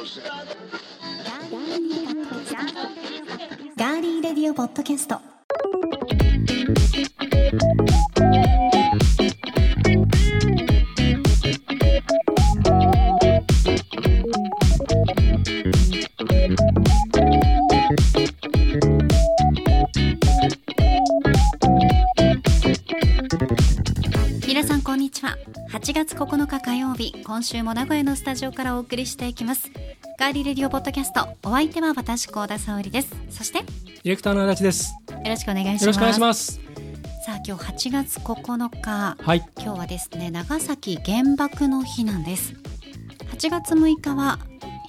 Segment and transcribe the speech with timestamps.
[0.00, 5.20] ガーリーレディオポッドキャスト。
[24.48, 25.36] 皆さんこんにちは。
[25.72, 29.70] 8月9日火曜日今週も名古屋のスタジオからお送りしていきます。
[30.20, 34.94] ガーリーレディオポッドキャストお相手は私高田沙織ですそしてよディレクターの足立です。
[35.26, 36.60] ろしくお願いしますよろしくお願いします。
[37.24, 39.38] さあ今日8月9日はい。
[39.56, 42.52] 今日はですね長崎原爆の日なんです
[43.32, 44.38] 8月6日は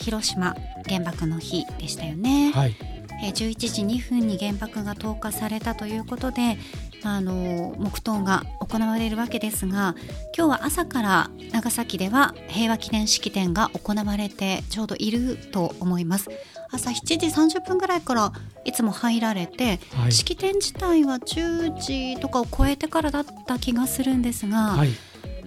[0.02, 0.54] 広島
[0.90, 2.76] 原爆の日でしたよね、はい。
[3.24, 6.56] えー11時2分に原爆が投下されたということで、ま
[7.04, 9.96] あ、あの黙祷が行われるわけですが
[10.38, 16.30] 今日は朝から長崎では平和記念式典が行われてちょうどいると思います。
[16.72, 18.32] 朝7時30分ぐらいから
[18.64, 20.12] いつも入られて、はい。
[20.12, 24.90] 式典自体は10時とかを超えてからだった気がするんですが、はい。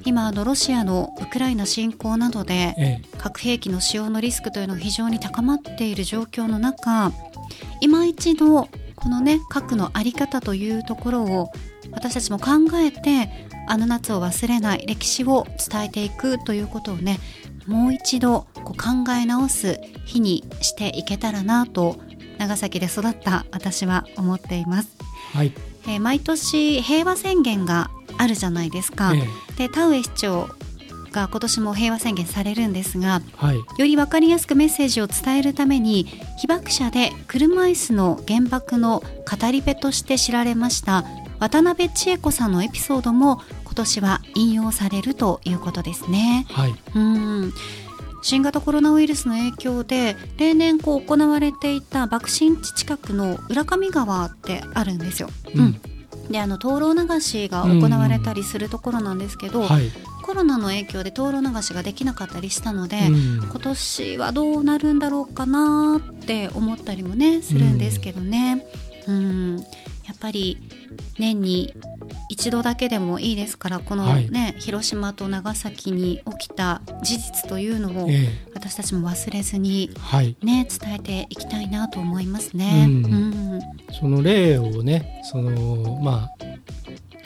[0.05, 7.11] 今あのロシアのウクライナ侵攻などでえ核兵器の使用のリスクというのが非常に高まっている状況の中
[7.81, 8.69] 今一度
[9.05, 11.53] このね核の在り方というところを
[11.93, 17.19] 私たちも考えてあの夏を忘れない歴史を伝えていくということをね
[17.67, 21.99] もう一度こう考え直す日にしていけたらなと
[22.39, 24.89] 長崎で育った私は思っています。
[25.35, 25.53] えはい。
[25.87, 29.13] えー毎年平和宣言があるじゃないですか。
[29.15, 29.23] え
[29.59, 30.49] で田上市長
[31.15, 33.57] が今年も平和宣言されるんですがえはい。
[33.57, 36.05] より分かりやすくメッセージを伝えるために
[36.39, 41.05] 被爆者で車椅子の原爆の語り部として知られました
[41.39, 46.47] 渡辺千恵子さんのエピソードも今年は引用されるということですね。
[46.49, 46.75] はい。
[46.95, 47.53] うん
[48.23, 55.29] 新型コロナウイルスの影響で例年こう行われていた爆心地近くの浦上川ってあるんですよ。
[55.55, 55.81] うん
[56.31, 59.91] であの灯籠流しが行われたりするところなんですけど、はい。
[60.25, 68.67] コロナの影響で灯籠流しができなかったりしたので、うん今年はどうなるんだろうかなって思ったりもねするんですけどね。
[69.07, 70.59] うんやっぱり
[71.19, 71.75] 年に
[72.31, 80.37] 一度だけでもいいですからこのはいね、広島と長崎に起きた事実というのをえ私たちも忘れずにえはい。
[80.43, 82.87] ね伝えていきたいなと思いますね。
[82.89, 83.09] うんう
[83.59, 83.61] ん
[83.93, 86.45] その例をね、その、まあ、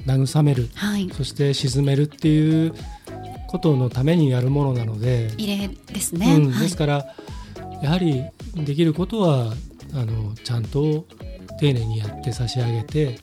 [0.08, 1.10] 慰める、はい。
[1.12, 2.74] そして沈めるっていう
[3.48, 6.36] ことのためにやるものなので、異例ですね。
[6.36, 6.62] うん、はい。
[6.62, 7.06] ですから、
[7.82, 8.24] やはり
[8.54, 9.54] できることは、
[9.94, 11.06] あの、ちゃんと
[11.58, 13.18] 丁寧にやって差し上げて、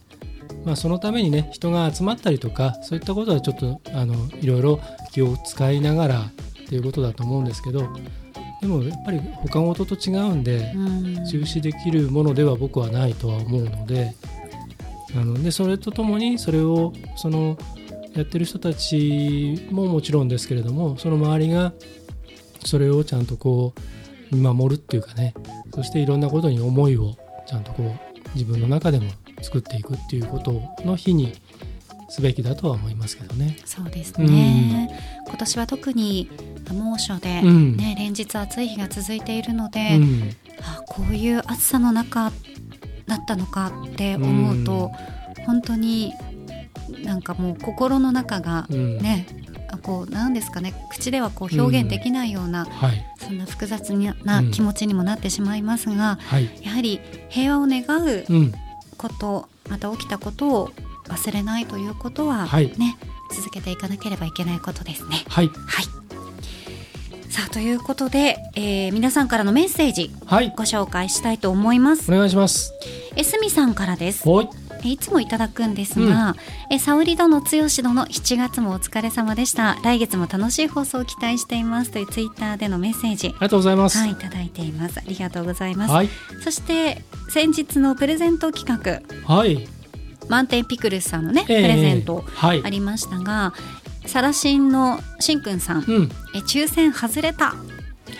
[0.65, 4.79] まあ、そのためにね人が集まったりとかそういったことはちょっとあのいろいろ
[5.11, 6.31] 気を使いながらっ
[6.67, 7.87] ていうことだと思うんですけど
[8.61, 11.25] でもやっぱり他の事と違うんでうん。
[11.25, 14.15] 中止できるものでは僕はないとは思うので
[15.15, 17.57] あのでそれとともにそれをその
[18.13, 21.73] やってる人たちももちろんですけれどもその周りが
[22.65, 23.73] それをちゃんとこ
[24.31, 25.33] う見守るっていうかね
[25.73, 27.15] そしていろんなことに思いを
[27.47, 29.11] ちゃんとこう自分の中でも
[29.41, 31.33] 作っていくっていうことの日に
[32.09, 33.57] すべきだとは思いますけどね。
[33.65, 34.89] そうですね、
[35.27, 36.29] 今年は特に
[36.71, 37.77] 猛暑で、うん。
[37.77, 42.31] ね連日暑い日が続いているのうで、ん、あこういう暑さの中
[43.07, 44.91] だったのかって思うと、
[45.45, 46.13] 本当に
[47.03, 48.99] なんかもう心の中がうん。
[49.83, 53.05] こうなんですかね口ではこう表現できないような、はい。
[53.19, 56.99] そんな複雑な気持ちにもなってしまいますが、はい、やはり
[57.29, 58.53] 平和を願ううん、
[58.97, 60.69] ことまた起きたことを
[61.07, 62.71] 忘れないということは、はい。
[62.77, 62.97] ね
[63.31, 65.23] 続けていかなければいけないことですね。
[65.27, 65.47] はい。
[65.47, 66.04] はい
[67.35, 72.09] さあということで、えー皆さんからのメッセージはいご紹介したいと思います。
[72.09, 72.71] お願いします。
[73.17, 74.25] えすみさんからです。
[74.29, 74.47] は
[74.83, 76.37] いつもいただくんですが、
[76.71, 79.75] え沙織殿剛殿7月もお疲れ様でした。
[79.83, 83.27] 来月も楽しい放送を期待していますというツイッターでのメッセージ。
[83.27, 83.97] ありがとうございます。
[83.97, 84.99] はい、いただいています。
[84.99, 85.93] ありがとうございます。
[85.93, 86.09] はい
[86.41, 89.67] そして先日のプレゼント企画、はい
[90.29, 93.53] 満点ピクルスさんのね、ええプレゼントはいありましたが、
[94.07, 96.11] サラシンのしんくんさん、うん。
[96.35, 97.55] え抽選外れた。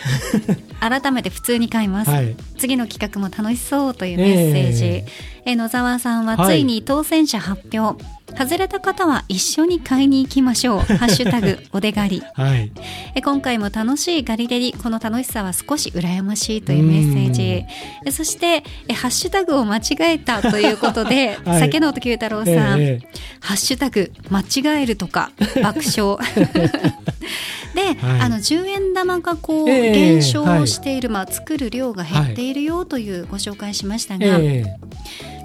[0.80, 2.36] 改めて普通に買います、はい。
[2.58, 5.06] 次の企画も楽しそうというメッセージ、え。
[5.46, 6.58] え野沢さんははい。
[6.58, 10.80] ついに当選者発表、外れた方は一緒に買いに行きましょう。
[10.98, 12.22] ハッシュタグおでがり。
[12.33, 12.72] はい。
[13.13, 17.66] え今回も楽しいガリレリこの楽しさは少し羨ましいというメッセージ。
[18.06, 21.60] えそしてえハッシュタグを間違えたということで、 はい。
[21.62, 23.07] 酒野九太郎さん、ええ
[23.39, 25.31] ハッシュタグ間違えるとか
[25.62, 26.18] 爆笑。
[27.75, 28.22] で、はい。
[28.22, 34.63] あの10円玉がこうええ減少している、まあ、作る量が減っているよというご紹介しましたが、え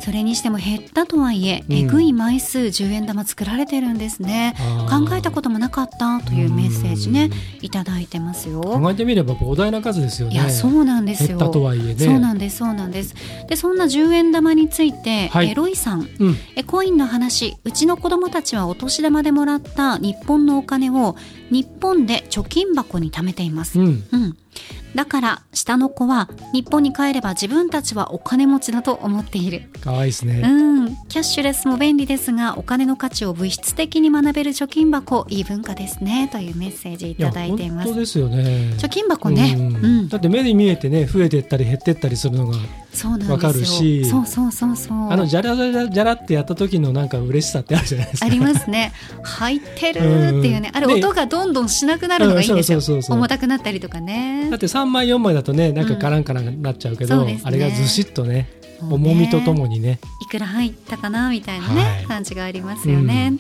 [0.01, 1.77] それにしても減ったとはいえ、うん。
[1.77, 4.55] えぐい枚数10円玉作られてるんですね。
[4.89, 7.31] 考えたこともなかったというメッセージね
[7.61, 8.61] いただいてますよ。
[8.61, 10.35] 考えてみれば膨大な数ですよね。
[10.35, 11.29] いやそうなんですよ。
[11.29, 11.97] 減ったとはいえね。
[11.97, 13.15] そうなんですそうなんです。
[13.49, 15.51] でそんな10円玉について、はい。
[15.51, 16.09] えロイさん。
[16.19, 16.37] うん。
[16.57, 21.17] えコインの話うちの子供たちはお年玉でもらった日本のお金を
[21.51, 23.87] 日本で貯金箱に貯めています、うん。
[24.13, 24.37] うん、
[24.95, 29.71] だから下の子は日本に帰れば自分たちはお金持ちだと思っている。
[29.83, 36.29] 可愛いですね、うん、キャッシュレスも便利ですがお金の価値を物質的に学べる貯金箱いい文化ですね。
[36.33, 37.87] というメッセージいただいています。
[37.87, 38.75] 本当ですよね。
[38.79, 40.01] 貯金箱ね、ううん。
[40.07, 40.09] ん。
[40.09, 42.57] だって目に見えてね増えてったり減ってったりするのが
[43.29, 45.11] わかるしそうそうそうそう。
[45.11, 48.27] あのじゃらじゃらじゃらってやった時のなんか嬉しさってあるじゃないですか。
[48.27, 48.93] ありますね。
[49.23, 50.03] 入ってるっ
[50.43, 54.49] ていうね、あれで音がどんどんしなくなるのがいいんですよ、重たくなったりとかね。
[54.51, 58.49] だって3枚4枚だとねなんかカランカランなっちゃうけど、あれがずしっとね
[58.81, 60.01] 重みとともにね。
[60.23, 62.05] いくら入ったかなみたいなね、はい。
[62.07, 63.35] 感じがありますよね、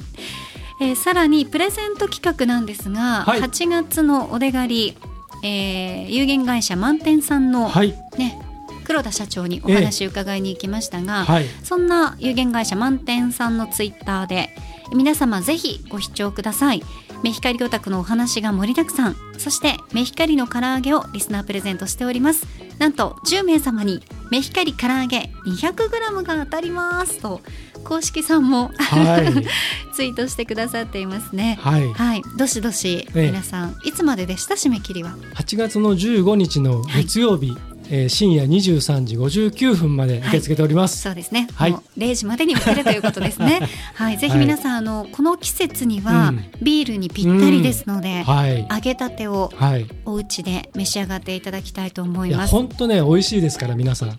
[0.80, 3.40] えーさらにプレゼント企画なんですが、はい。
[3.40, 4.96] 8月のお出狩り、
[5.42, 7.94] えー有限会社満点さんの、はい。
[8.16, 8.40] ね
[8.90, 11.44] 黒田社長にお話を伺いに行きましたが、はい。
[11.62, 14.50] そんな有限会社満点さんのツイッターで
[14.92, 16.82] 皆様ぜひご視聴ください。
[17.22, 19.16] メヒカリオタクのお話が盛りだくさん。
[19.38, 22.44] そしてメヒカリの唐揚げをリスナープレゼントしております。
[22.78, 24.02] なんと10名様に
[24.32, 27.18] メヒカリ唐揚げ 200g が当たります。
[27.20, 27.40] と
[27.84, 29.46] 公式さんもはい。
[29.94, 31.58] ツイートしてくださっていますね。
[31.60, 31.92] はい。
[31.92, 32.22] はい。
[32.36, 33.26] どしどしええ。
[33.26, 34.54] 皆さん、いつまででした？
[34.54, 35.16] 締め切りは。
[35.36, 37.56] 8月の15日の月曜日、
[37.90, 41.72] えー深夜23時59分まで受け付けております、そうですね、はい。
[41.72, 43.60] もう0時までに受けるということですね。
[43.94, 44.18] はい。
[44.18, 46.44] ぜひ皆さん、あのこの季節にはうん。
[46.62, 48.66] ビールにぴったりですので、はい。
[48.70, 49.86] 揚げたてをはい。
[50.04, 52.52] お家で召し上がっていただきたいと思います。
[52.52, 54.08] 本当ね美味しいですから皆さん。
[54.10, 54.12] い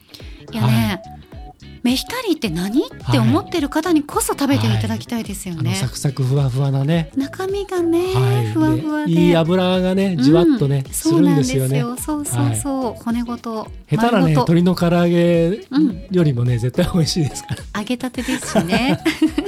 [0.56, 1.02] やね、
[1.84, 2.80] メヒカリって何？
[2.80, 5.72] って思ってる方にこそ食べていただきたいですよね。
[5.72, 7.12] あのサクサクふわふわなね。
[7.16, 8.52] 中身がね、はい。
[8.52, 9.12] ふわふわで。
[9.12, 11.82] いい油がねじわっとね、うんするんですよね。
[11.82, 11.98] そう。
[11.98, 12.56] そうそう。
[12.56, 16.06] そう、骨ごと下手なね鶏の唐揚げうん。
[16.12, 17.82] よりもね絶対美味しいですから。
[17.82, 19.00] 揚げたてですしね。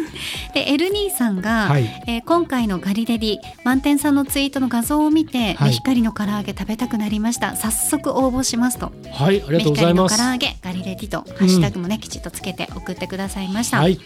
[0.54, 2.04] でエルニーさんが、はい。
[2.08, 5.70] えー今回のガリレディ満点さんのツイートの画像を見て、はい。
[5.70, 7.56] メヒカリの唐揚げ食べたくなりました。
[7.56, 8.92] 早速応募しますと。
[9.12, 10.18] はいありがとうございます。
[10.18, 14.00] 唐揚げガリレディとハッシュタグもね、きちっとつけて送ってくださいました、はい。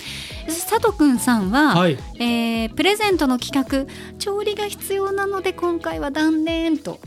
[0.47, 1.97] 佐藤くんさんは、はい。
[2.19, 6.99] えープレゼントの企画調理が必要なので今回は断念と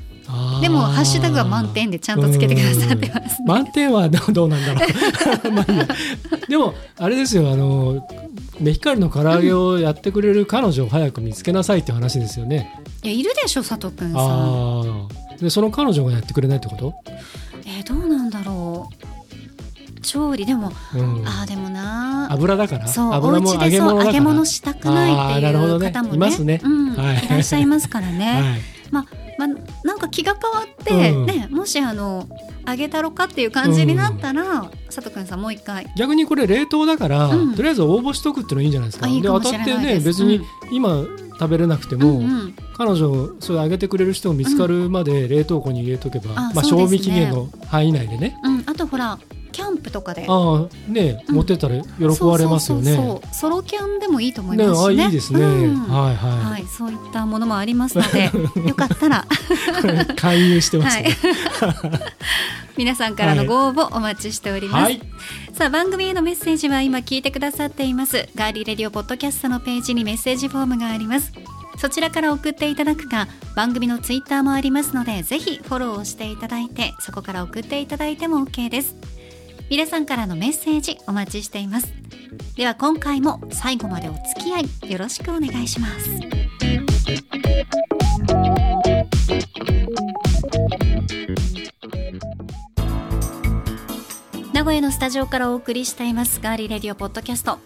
[0.60, 3.46] でもハッシュタグは満点でちゃんとつけてくださってますうん。
[3.46, 4.80] 満点はどうどうなんだろ
[5.48, 5.52] う。
[5.52, 5.88] まあいいや。
[6.48, 8.06] でもあれですよあの
[8.60, 12.70] メヒカリの唐揚げをやってくれる彼女を早く見つけなさいって話ですよね、
[13.02, 15.08] いやいるでしょ佐藤くんさん。
[15.40, 16.94] でその彼女がやってくれないってこと、
[17.64, 20.00] えーどうなんだろう。
[20.02, 20.44] 調理。
[20.46, 22.88] でも、うん、ああでもな油だから？
[22.88, 26.14] そうお油も揚家でげ物揚げ物したくないっていう方もね。
[26.16, 26.60] いますね。
[26.62, 27.24] うんはい。
[27.24, 28.60] い、らっしゃいますからね、 はい。
[28.90, 29.06] まあ
[29.40, 29.48] まあ
[29.86, 31.26] なんか気が変わって、うん。
[31.26, 32.28] ねもしあの
[32.68, 35.86] 揚げたろかっていう感じになったら、佐藤くんさんもう一回。
[35.96, 37.54] 逆にこれ冷凍だから、うん。
[37.54, 38.88] とりあえず応募しとくっていうのいいんじゃない。
[38.90, 41.04] ですかあいいかもしで当たってね別に今
[41.38, 42.54] 食べれなくても、うんうん。
[42.76, 48.36] 彼女それあげてくれる人が見つかるまで冷凍庫に入れとけば、あまあ、賞味期限の範囲内でね。
[48.42, 49.18] うん、あとほら
[49.50, 50.26] キャンプとかで。
[50.28, 51.34] ああね、うん。
[51.36, 53.20] 持ってったら喜ばれますよね。
[53.32, 55.02] ソロキャンでもいいと思いねますしね。
[55.02, 55.82] あいいですね、うん。
[55.88, 58.30] はいははい、そういったものもありますので
[58.68, 59.26] よかったら。
[59.26, 61.04] い勧誘してますはい。
[61.04, 61.16] ね。
[62.76, 65.02] 皆さんからのご応募お待ちしております、はい、
[65.52, 68.28] さあ番組へのメッセージは今聞いてくださっています。
[68.34, 71.32] ガーリーレディオポッドキャストのページにメッセージフォームがあります。
[71.80, 73.26] そちらから送っていただくか
[73.56, 78.96] 番組のツイッターもありますのでぜひフォローをしていただいてそこから送っていただいても OK です
[79.70, 81.94] 皆さんからのメッセージお待ちしています。
[82.56, 84.58] では今回も最後までお付き合
[84.88, 86.10] いよろしくお願いします。
[94.52, 97.60] 名古屋のスタジオからお送りしていますガーリーレディオポッドキャスト。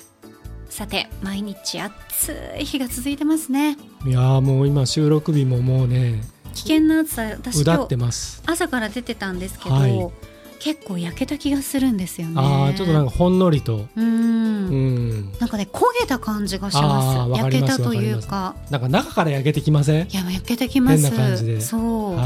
[0.69, 3.79] さて毎日暑い日が続いてますね。
[4.05, 6.21] いやーもう今収録日ももうね
[6.53, 8.43] 危険な暑さ私今日。
[8.45, 10.34] 朝から出てたんですけど、はい
[10.65, 12.35] 結構焼けた気がするんですよね。
[12.37, 15.21] ああちょっとなんかほんのりと、ううん。
[15.21, 18.57] ん、なんかね焦げた感じがしあます焼けたというか。
[18.71, 20.09] なんか中から焼けてきません？
[20.09, 21.03] いや焼けてきます。
[21.03, 21.61] 変な感じで。
[21.61, 22.25] そう、は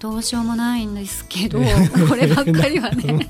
[0.00, 1.88] どうしようもないんですけどね。
[2.08, 3.28] こればっかりはね。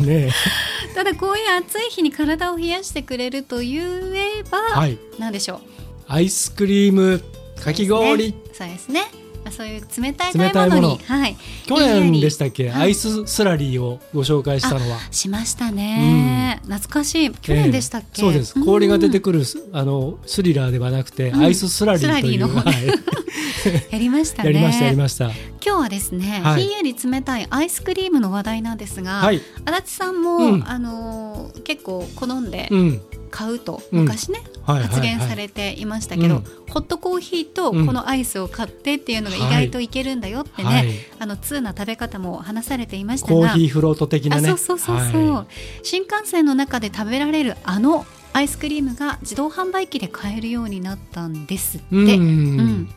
[0.00, 0.02] い。
[0.06, 0.30] ね
[0.94, 3.82] ただこういう暑い日に体を冷やしてくれると言
[4.14, 4.96] えば、はい。
[5.18, 5.60] なんでしょう。
[6.06, 7.20] アイスクリーム
[7.62, 8.32] かき氷。
[8.52, 9.02] そうですね。
[9.12, 9.17] あ
[9.52, 10.98] そういう冷たい食べ物に。
[11.06, 11.36] はい。
[11.66, 14.98] 去年でしたっけ、はいアイススラリーをご紹介したのは。
[15.10, 17.30] しましたね、懐かしい。
[17.30, 18.28] 去年でしたっけ、ええ。
[18.28, 18.54] そうです。
[18.64, 21.40] 氷が出てくくるスあのスリラーではなくて、うん。
[21.40, 22.40] アイススラリーという。
[22.40, 22.48] の。
[22.48, 22.86] 方はい。
[23.90, 24.52] やりましたね。
[24.52, 25.24] やりましたやりました。
[25.26, 26.62] 今日はですね、はい。
[26.62, 29.42] ひんやり冷たいアイスクリームの話題なんですが、はい。
[29.66, 30.68] 足立さんも、うん。
[30.68, 34.00] あのー結構好んでうん買うと、うん。
[34.02, 36.44] 昔ね、はい発言されていましたけど、うん。
[36.70, 40.88] ホットコーヒーとうんこのアイスを買ってっていうのが意外といけるんだよってね、はい。
[41.18, 44.50] あの通な食べ方も話されていましたコーがヒーフロート的なね。
[44.50, 45.46] あそうそうそうそう、は
[45.82, 51.96] 新幹線の中で食べられるあのアイスクリームが自動販売機で買えるようになったんですって。
[51.96, 52.88] いうんうん。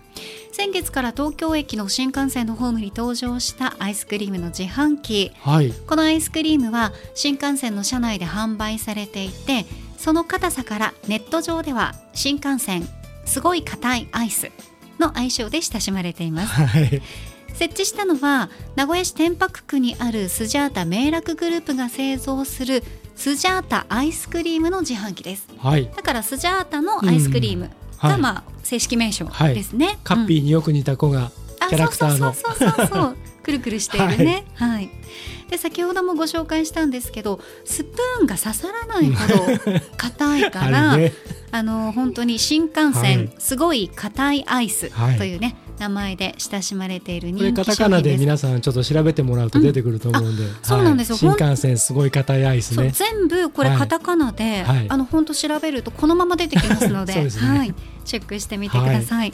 [0.52, 5.32] 先月から東京駅の新幹線のホームに登場したアイスクリームの自販機。
[5.40, 5.72] はい。
[5.72, 9.66] このアイスクリームは新幹線の車内で販売されていて
[10.02, 12.88] その硬さからネット上では新幹線
[13.26, 14.50] すごい硬いアイス
[15.00, 16.48] の愛称で親しまれています。
[16.48, 17.02] はい。
[17.54, 22.82] 設置したのは名古屋市天白区にあるスジャータ迷楽グループが製造する
[23.16, 25.48] スジャータアイスクリームの自販機です。
[25.60, 25.88] はい。
[25.96, 27.70] だからスジャータのアイスクリーム
[28.02, 28.20] が、はい。
[28.20, 32.34] まあ正式名称ですね、カッピーによく似た子が、あキャラクターの。
[32.34, 33.18] そうそうそうそうそう。
[33.44, 34.46] くるくるしているね。
[34.56, 34.90] はい、
[35.52, 41.14] で先ほどもご紹介したんですけどスプーンが刺さらないほど 硬いからあれね。
[41.54, 43.30] あの本当に新幹線、はい。
[43.38, 45.18] すごい硬いアイスはい。
[45.18, 51.18] というね、名前で親しまれているこれ人気カタカナ商品で皆さんちょっと調べてもらうと出てくると思うんで、はいそうなんですよ。
[51.18, 52.94] 新幹線すごい硬いアイスね。
[52.96, 53.80] 全部これはい。
[53.80, 54.86] カタカナで、はい。
[54.88, 57.30] あの本当調べるとこのまま出てきますので ね。
[57.30, 59.34] はい、チェックしてみてください。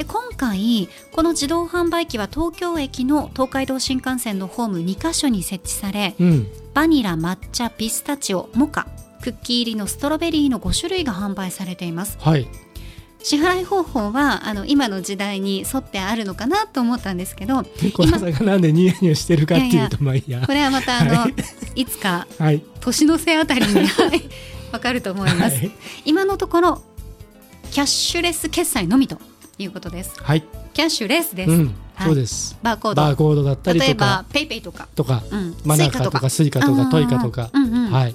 [0.00, 6.46] で今回この自動販売機は東京駅の東海道新幹線のホーム2カ所に設置されうん。
[6.72, 8.86] バニラ抹茶ピスタチオモカ
[9.22, 12.16] クッキー入りのストロベリーの5種類が販売されています。
[12.18, 12.48] はい。
[13.22, 20.40] 支払い方法はあの今の時代に沿ってあるのかなと思ったんですけど小田さんがなんでニヤニヤしてるかっていうとまあいいや。
[20.46, 21.30] これはまたあの、、は
[21.74, 22.62] いつかはい。
[22.80, 24.22] 年の瀬あたりに はい
[24.72, 25.70] わかると思います、はい。
[26.06, 26.82] 今のところ
[27.70, 29.18] キャッシュレス決済のみと
[29.62, 30.14] いうことです。
[30.22, 31.74] はい、キャッシュレスです、うん。
[31.94, 32.06] はい。
[32.08, 32.58] そうです。
[32.62, 33.02] バーコード。
[33.02, 34.26] バーコードだったり例えばとか。
[34.32, 36.28] PayPay とか、とかうん、マナカとか。
[36.30, 37.92] スイカとかトイカとか、うんうん。
[37.92, 38.14] はい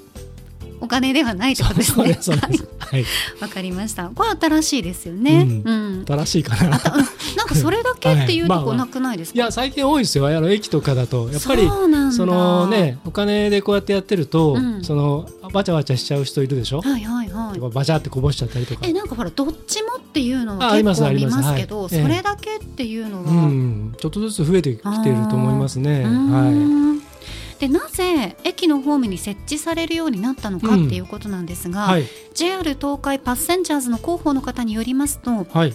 [0.82, 2.38] お金ではないってことですね。
[2.79, 3.05] はい。
[3.41, 4.10] わかりました。
[4.13, 6.05] これ新しいですよね、ううん。
[6.05, 6.70] 正しいかな。
[6.70, 10.27] なんかそれだけ っていうとこなくないですか、いや最近多いですよ。
[10.27, 11.29] あの駅とかだと。
[11.32, 11.70] やっぱり
[12.12, 14.84] そのねお金でこうやってやってると、うん。
[14.84, 17.60] そのわちゃわちゃしちゃう人いるでしょ、はいはいはい。
[17.74, 18.82] バチャってこぼしちゃったりとか。
[18.84, 26.03] えなんかほらどっちもっていうのはああります結構見ありますけどそれだけっていうのは、うん、ちょっとずつ増えてきていると思いますね。
[26.03, 27.01] はん
[27.59, 35.74] でなぜ駅のホームに設置されるようになったのかっていうことなんですい、が、はい、JR 東海パッセンジャーズの広報の方によりますとはい、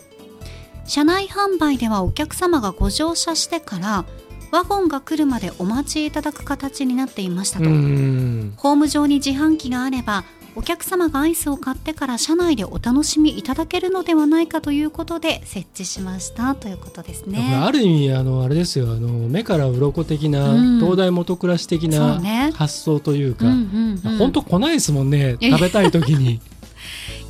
[0.85, 4.05] 車内販売ではお客様がご乗車してから
[4.51, 10.25] ワゴンが来るまでお待ちいただく形になっていましたうと、ん、ホーム上に自販機があれば
[10.57, 17.61] お客様がアイスを買ってから車内でお楽しみいただけるのではないかということで設置しましたということですね。
[17.63, 18.93] ある意味あのあれですよ。
[18.93, 20.81] あの目から鱗的な、うん。
[20.81, 22.51] 東大元暮らし的なね。
[22.55, 24.19] 発想というか、うんうんうん。
[24.19, 26.41] 本当来ないですもんね食べたい時に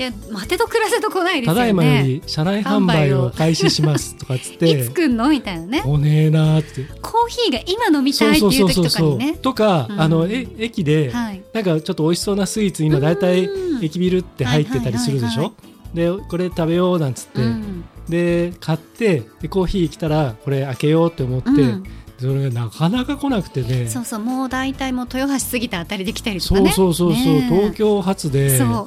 [0.01, 1.59] いや待てと暮らせと来ないですよね。
[1.59, 5.83] ただいまより車内販売を開始しますとかっつっいてつ来んのみたいなね。
[5.83, 6.85] 来ねえなーって。
[7.03, 9.35] コーヒーが今飲みたいっていう時とかにね。
[9.35, 10.01] とか、うん。
[10.01, 11.43] あのえ駅で、はい。
[11.53, 13.85] なんかちょっと美味しそうなスイーツ今だいたいうん。
[13.85, 15.53] 駅ビルって入ってたりするでしょ？
[15.93, 17.85] でこれ食べようなんつって、うん。
[18.09, 21.85] で買ってでコーヒー来たらこれ開けようって思って、うん
[22.21, 23.89] それがなかなか来なくてね。
[23.89, 26.73] そうそうもう大体もう豊橋過ぎたあたりで来たりとそうかね。
[26.73, 27.55] そうそうそう、ねえ。
[27.55, 28.87] 東京発でそ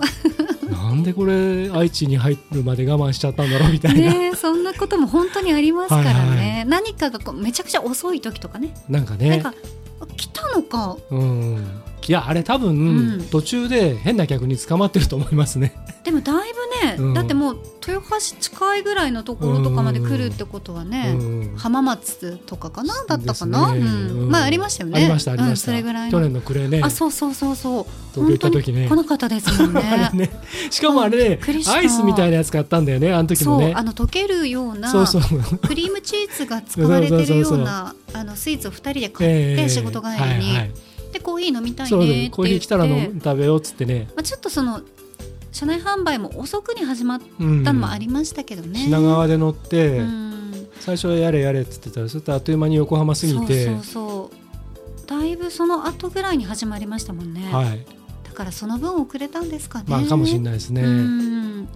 [0.70, 0.72] う。
[0.72, 8.74] なんでこれ愛知に入るまで我慢しちゃったんだろうみたいな、ねえそんなことも本当にありますからね、はいは何かがこうめちゃくちゃ遅い時とかね。
[8.88, 9.30] なんかね。
[9.30, 9.54] なんか
[10.02, 10.98] あ来たのか。
[11.10, 11.66] うん
[12.08, 13.28] いやあれ多分、うん。
[13.30, 15.74] 途中で変な客に捕まってると思いますね。
[16.04, 17.14] でもだいぶね、うん。
[17.14, 17.58] だってもう
[17.88, 21.58] 豊橋近いぐらいのところとかまで来るってことはね、うん。
[21.58, 23.82] 浜松とかかなだったかな、ね
[24.30, 25.00] まあありましたよね。
[25.00, 26.82] ありましたありました、うんそれぐらい去の年の暮れね。
[26.84, 27.86] あそうそうそうそう。
[28.14, 28.88] 東京行った時ね。
[28.88, 30.10] 来なかったですもんね。
[30.14, 30.30] ね。
[30.70, 33.66] しかもあれねアイスみたいなやつ買ったんだよねあの時もね。
[33.68, 35.22] そうあの溶けるようなそうそう。
[35.60, 40.72] クリームチーズが使われてるような あのスイーツを2人で買って仕事帰りに、はいはい
[41.14, 44.82] でコーヒー飲みたいねコーヒー来たらの食べようっつってね、まあ、ちょっとその
[45.54, 50.34] 車内販売も遅くに始まっうんたのもありましたけどね、品川で乗って、うん。
[50.80, 53.66] 最初はやれやれっつってたらそれとあっという間に横浜過ぎて。
[53.66, 55.08] そうそうそう。
[55.08, 57.86] だいぶその後ぐらいに始まりましたもんね、はい。
[58.24, 59.86] だからその分遅れたんですかね。
[59.88, 61.70] まあかもしれないですね、うん。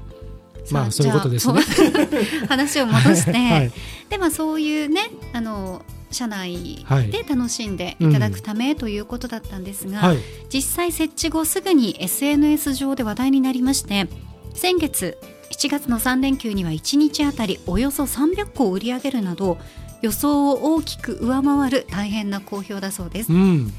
[0.71, 1.61] まあさそういうことですね。
[2.49, 3.71] 話を戻して、 はい。
[4.09, 7.11] でまあそういうねあの社内はい。
[7.11, 10.17] で楽しんでいただくためということだったんですが、はい。
[10.49, 14.07] 実際設置後すぐに SNS 上で話題になりまして
[14.53, 15.17] 先月
[15.51, 19.57] 7月の3連休には1日あたりおよそ300個を売り上げるなど
[20.01, 23.33] 予想を大きく上回る大変な好評だそうです。
[23.33, 23.73] うん。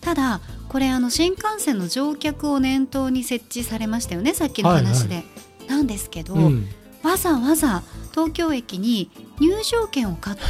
[0.00, 5.24] ただこれあの新幹線の乗客を念頭に設置されましたよねさっきの話で、
[5.66, 6.68] なんですけど、うん
[7.02, 10.42] わざわざ東京駅に入場券を買って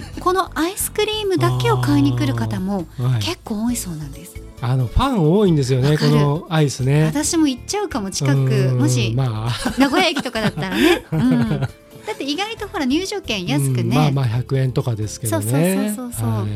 [0.20, 3.22] このアイスクリームだけを買いに来る方もはい。
[3.22, 4.34] 結構多いそうなんです。
[4.60, 7.04] あのファン多いんですよねこのアイスね。
[7.04, 8.38] 私も行っちゃうかも近く。
[8.38, 9.74] うんもしまあ。
[9.78, 11.68] 名古屋駅とかだったらね、 うん、だ
[12.12, 15.94] って意外とほら入場券安くね、うんまあまあ100円とかですけどね。
[15.94, 16.30] そうそうそうそう。
[16.40, 16.46] は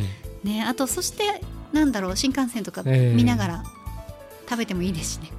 [0.44, 0.48] い。
[0.48, 1.42] ねあとそして
[1.72, 3.16] なんだろう新幹線とかええ。
[3.16, 3.62] 見ながら
[4.48, 5.30] 食べてもいいですしね、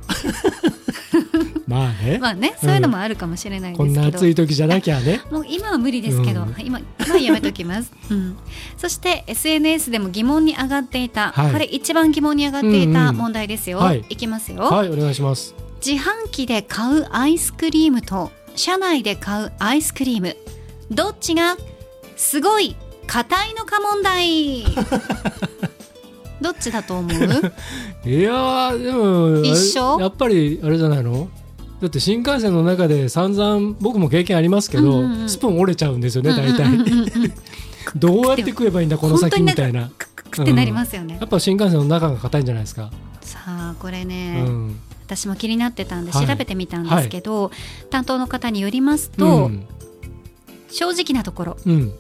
[1.72, 2.20] まあね。
[2.20, 5.22] まあねそういうのもあるかもしれないですこんけど、な暑い時じゃなきゃね。
[5.32, 6.56] もう今は無理ですけど、うん。
[6.60, 8.38] 今今はやめときます、うん、
[8.78, 11.52] そして SNS でも疑問に上がっていた、はい。
[11.52, 13.08] これ一番疑問に上がっていたうん。
[13.10, 14.06] うん問題ですよ、はい。
[14.10, 15.56] い、きますよ、はいお願いします。
[15.86, 20.36] 自販機で買うアイスクリームと車内で買うアイスクリーム。
[20.92, 21.58] どっちが
[22.16, 22.76] すごい
[23.08, 24.64] 硬いのか問題。
[26.42, 27.20] どっちだと思う？
[28.10, 31.30] いやーでもやっぱりあれじゃないの？
[31.82, 35.30] だって新幹線の中で散々僕も経験ありますけど、うんうんうん。
[35.30, 37.00] スプーン折れちゃうんですよね大体、うんうんうん。
[37.02, 37.34] うん
[37.96, 39.90] どうやって食えばいいんだこの先みたいな。
[39.98, 42.90] クククってなりますよね、やっぱ新幹線の中が硬いんじゃないですか、
[43.22, 44.76] さあこれうね、ん。
[45.06, 46.28] 私も気になってたんではい。
[46.28, 47.52] 調べてみたんですけど、
[47.90, 49.66] 担当の方によりますうと、ん。
[50.70, 51.92] 正直なところうん、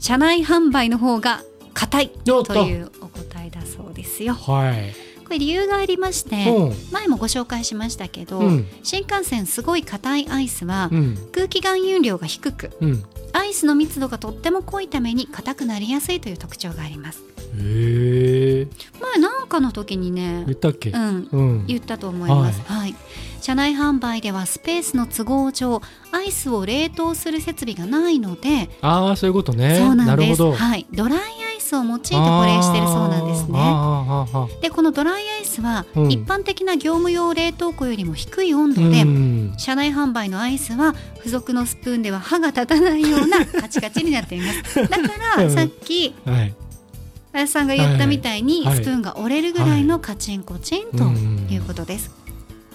[0.00, 1.42] 車内販売の方が
[1.74, 4.32] 硬いというお答えだそうですよ。
[4.32, 4.94] はい、
[5.34, 6.72] これ理由がありまして、うん。
[6.92, 8.66] 前もご紹介しましたけど、うん。
[8.84, 11.18] 新幹線すごい硬いアイスはうん。
[11.32, 13.04] 空気含有量が低くうん。
[13.32, 17.20] アイスの密度がとっても濃いために硬くなりやすいという特徴があります。
[17.58, 18.68] へえ。
[19.00, 20.90] 前なんかの時にね言ったっけ？
[20.90, 21.28] うん。
[21.32, 21.66] うん。
[21.66, 22.94] 言ったと思います、はい。
[23.40, 25.82] 車内販売ではスペースの都合上
[26.12, 29.78] アイスを冷凍する設備がないので、ああそういうことね。
[29.78, 30.42] そうなんです。
[30.42, 31.18] はい、ドライ
[31.64, 34.60] スを用いて保冷しているそうなんですね。
[34.60, 36.12] でこのドライアイスはうん。
[36.12, 39.54] 一般的な業務用冷凍庫よりも低い温度で、うん。
[39.58, 44.74] 車内販売のアイスは付属のスプーンでは歯が立たないような カチカチになっています。
[44.76, 45.02] だか
[45.36, 46.54] らさっきはい。
[47.32, 51.04] 林さんが言ったみたいにはいスプーンが折れるぐらいのカチンコチンと
[51.52, 52.12] いうことです、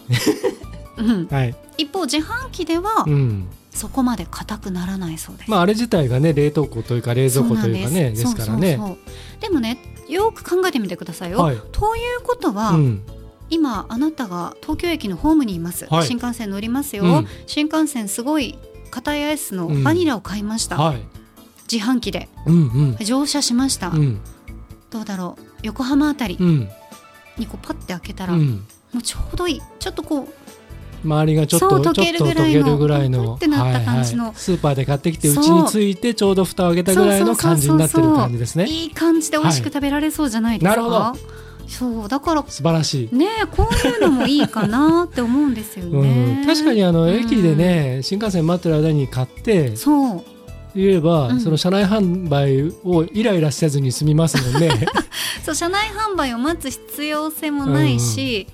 [1.78, 8.36] 一方自販機ではうんそこまで硬くならないそうです、まああれ自体がね冷凍庫というか冷蔵庫というかねです。
[8.36, 8.75] からね。
[8.77, 9.01] そうそうそ
[9.39, 9.41] う。
[9.41, 9.77] でもね
[10.08, 11.58] よく考えてみてくださいよ、はい。
[11.71, 13.03] ということは、うん。
[13.51, 16.08] 今あなたが東京駅のホームにいます、はい。
[16.08, 17.27] 新幹線乗りますよ、うん。
[17.47, 18.58] 新幹線すごい
[18.91, 21.03] 硬いアイスのバニラを買いました、はい。
[21.71, 22.27] 自販機で。
[22.45, 23.97] うん乗車しました、うん。
[23.97, 24.21] うん
[24.89, 25.43] どうだろう。
[25.62, 26.69] 横浜あたりうん。
[27.38, 28.65] にこうパッて開けたら、もうん。
[28.95, 29.62] うちょうどいい。
[29.77, 30.27] ちょっとこう
[31.03, 34.23] 周りがちょっと溶けるちょっと溶ぐらいのけるぐらいのふってなった感じの。
[34.23, 38.65] はいはいスーパーで買ってきてうちについてちょうど蓋を開けたぐらいの感じになってる感じですね。
[38.65, 41.39] いい感じで美味しく食べられそうじゃないですか、なるほど。
[41.67, 43.15] そうだから素晴らしい。
[43.15, 47.09] ねこういうのもいいかなって思うんですよね、うん、確かにあのうん。
[47.09, 50.23] 駅でね、新幹線待ってる間に買ってそう。
[50.75, 51.39] 言えば、うん。
[51.39, 54.71] その車内販売をイライラせずに済みますもんね。
[55.45, 58.47] そう車内販売を待つ必要性もないし、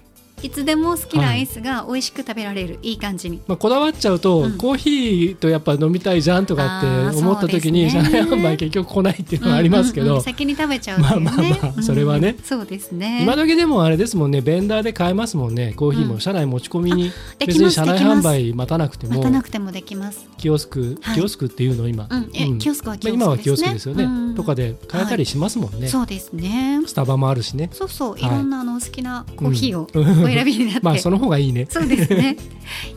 [0.45, 3.41] いつでも好きなアイスが美味しく食べられる、い、い感じに。
[3.47, 4.58] まあこだわっちゃうと、うん。
[4.60, 6.81] コーヒーとやっぱ飲みたいじゃんとかっ
[7.12, 10.23] て思った時に、車内販売結局来ないっていうのはありますけど、うんうんうん。
[10.23, 11.03] 先に食べちゃうね。
[11.10, 12.36] まあまあまあそれはね。
[12.38, 13.23] うんそうですね。
[13.23, 14.41] 今時でもあれですもんね。
[14.41, 15.73] ベンダーで買えますもんね。
[15.75, 16.10] コーヒーうん。
[16.10, 20.27] も車内持ち込みに、別に車内販売待たなくて待もたなくてもできます。
[20.38, 22.29] キオスク、はいキオスクっていうの今、うん。
[22.34, 22.60] え、うん。
[22.60, 24.36] キオスクはキオスクですね、まあ今はキオスクですよね、うん。
[24.36, 26.81] とかで買えたりしますもんね、そうですね。
[26.86, 27.69] スタバもあるしね。
[27.73, 28.21] そうそう、はい。
[28.21, 30.23] いろんなあのお好きなコーヒーをうん。
[30.23, 31.67] お選びになって、まあその方がいいね。
[31.69, 32.38] そうですね。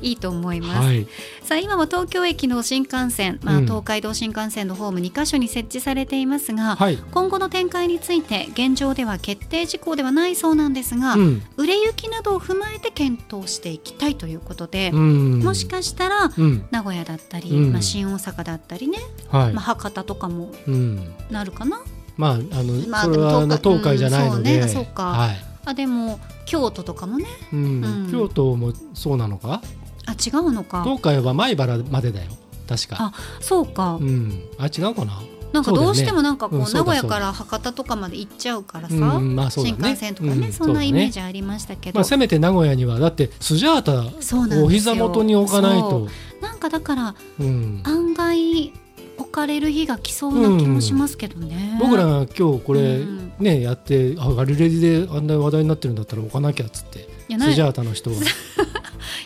[0.01, 1.07] いいと思います、はい。
[1.43, 3.65] さあ今は東京駅の新幹線、まあうん。
[3.67, 6.97] 東海道新幹線のホーム2カ所に設置されていますが、はい。
[6.97, 11.43] 今後の展開について現状では決定事項ではないそうなんですが、うん。
[11.57, 15.41] 売れ行きなどを踏まえて検討していきたいということで、うん。
[15.41, 16.65] もしかしたらうん。
[16.71, 17.73] 名古屋だったり、うん。
[17.73, 18.99] まあ、新大阪だったりね、
[19.29, 21.15] はい、まあ、博多とかもうん。
[21.31, 21.81] なるかな？
[22.17, 24.87] まああの、まあそれはあの東海じゃないので、うんそうね。
[24.87, 25.05] そうか。
[25.11, 27.27] はいあでも京都とかもね。
[27.53, 27.85] うん。
[27.85, 28.11] うん。
[28.11, 29.63] 京都もそうなのか？
[30.07, 30.83] あ違うのか。
[30.85, 32.31] 東海は米原までだよ。
[32.69, 32.97] 確か。
[32.99, 34.43] あそうか、うん。
[34.59, 35.21] あ違うかな？
[35.53, 39.77] なんかどうしてもなんかこうねうん名古屋から博多とかまで行っちゃうからさ、うんまあそうだね。
[39.79, 46.09] 新幹線とかね、うんそんなイメージありましたけど、まあ、せめて名古屋にはだってスジャータお膝元に置かないと。
[46.43, 48.73] なんかだからうん、案外
[49.19, 53.33] 置かれる日が来そうな気もしますけどね、僕らが今日これうん。
[53.39, 57.09] ね、やってあガリレディであんな話題になってるんだったら置かなきゃっつって。
[57.29, 58.21] スジャータの人が、 い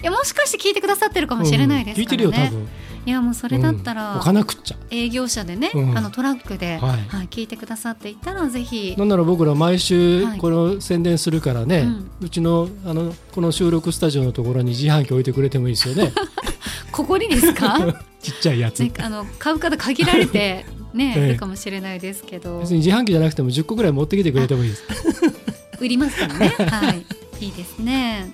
[0.02, 2.06] やもしかして聞いてくださってるかもしれないですうん。
[2.06, 2.68] 聞いからね、てるよ多分。
[3.04, 4.16] いやもうそれだったら、うん。
[4.16, 4.76] 置かなくっちゃ。
[4.90, 5.96] 営業者でね、うん。
[5.96, 8.94] あのトラックで、ははいい聞いてくださっていたらぜひ。
[8.98, 10.38] なんなら僕ら毎週はい。
[10.38, 11.86] この宣伝するからね、
[12.20, 16.12] ううちのあのこの収録スタジオのところに自販機置いてくれてもいいですよね
[16.92, 17.78] ここにですか？
[18.22, 21.26] ちっちゃいやつ、ねあの買う方限られて ね、ええ。
[21.30, 22.60] いるかもしれないですけど。
[22.60, 24.84] 別に自販機じゃなくても10個ぐらい持ってきてくれてもいいです。
[25.80, 26.48] 売りますからね。
[26.68, 27.04] はい。
[27.44, 28.30] いいですね。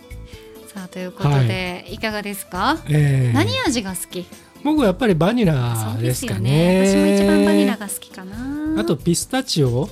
[0.74, 3.32] さあということで、い、かがですか、ええ。
[3.32, 4.26] 何味が好き？
[4.64, 6.40] 僕はやっぱりバニラですかね。
[6.82, 6.86] ね。
[6.86, 8.80] 私も一番バニラが好きかな。
[8.80, 9.88] あとピスタチオ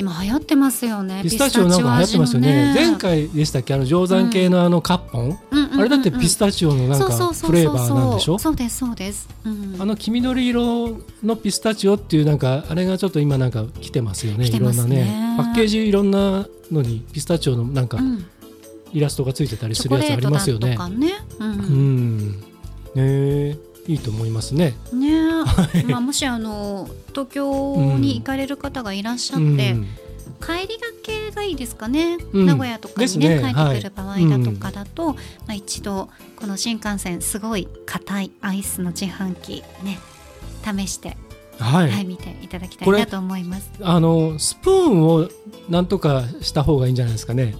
[0.00, 1.20] 今流行ってますよね。
[1.22, 2.72] ピスタチオなんか流行ってますよね。
[2.74, 3.74] 前回でしたっけ？
[3.74, 8.38] あの定山系のあのカッポン、あれだってピスタチオのなんかフレーバーなんでしょ？
[8.38, 14.46] そうですそうです、うんあの黄緑色のピスタチオっていうなんかあれがちょっと今なんか来てますよね。
[14.46, 18.26] 来ていろんなねねパッケージいろんなのにピスタチオのなんかうん。
[18.92, 20.70] イラストがついてたりするやつありますよね。
[20.70, 22.18] ね、ううん。
[22.18, 22.40] ん
[22.96, 23.56] ね
[23.90, 24.76] いいと思いますね。
[24.92, 25.10] ね
[25.88, 29.86] まあもしあの東京に行かれる方がいらっしゃって、うん。
[30.40, 32.46] 帰りがけがいいですかね、うん。
[32.46, 33.52] 名古屋とかにねね。
[33.52, 39.98] 帰ってくる場合だとかだと、まあ、一度この新幹線すごい硬いアイスの自販機ね
[40.64, 41.16] 試して、
[41.58, 43.70] はい、はい、見ていただきたいなと思います。
[43.82, 45.28] あのスプーンを
[45.68, 47.56] なんとかした方がいいんじゃないですかね。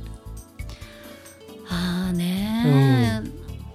[1.68, 3.22] ああね、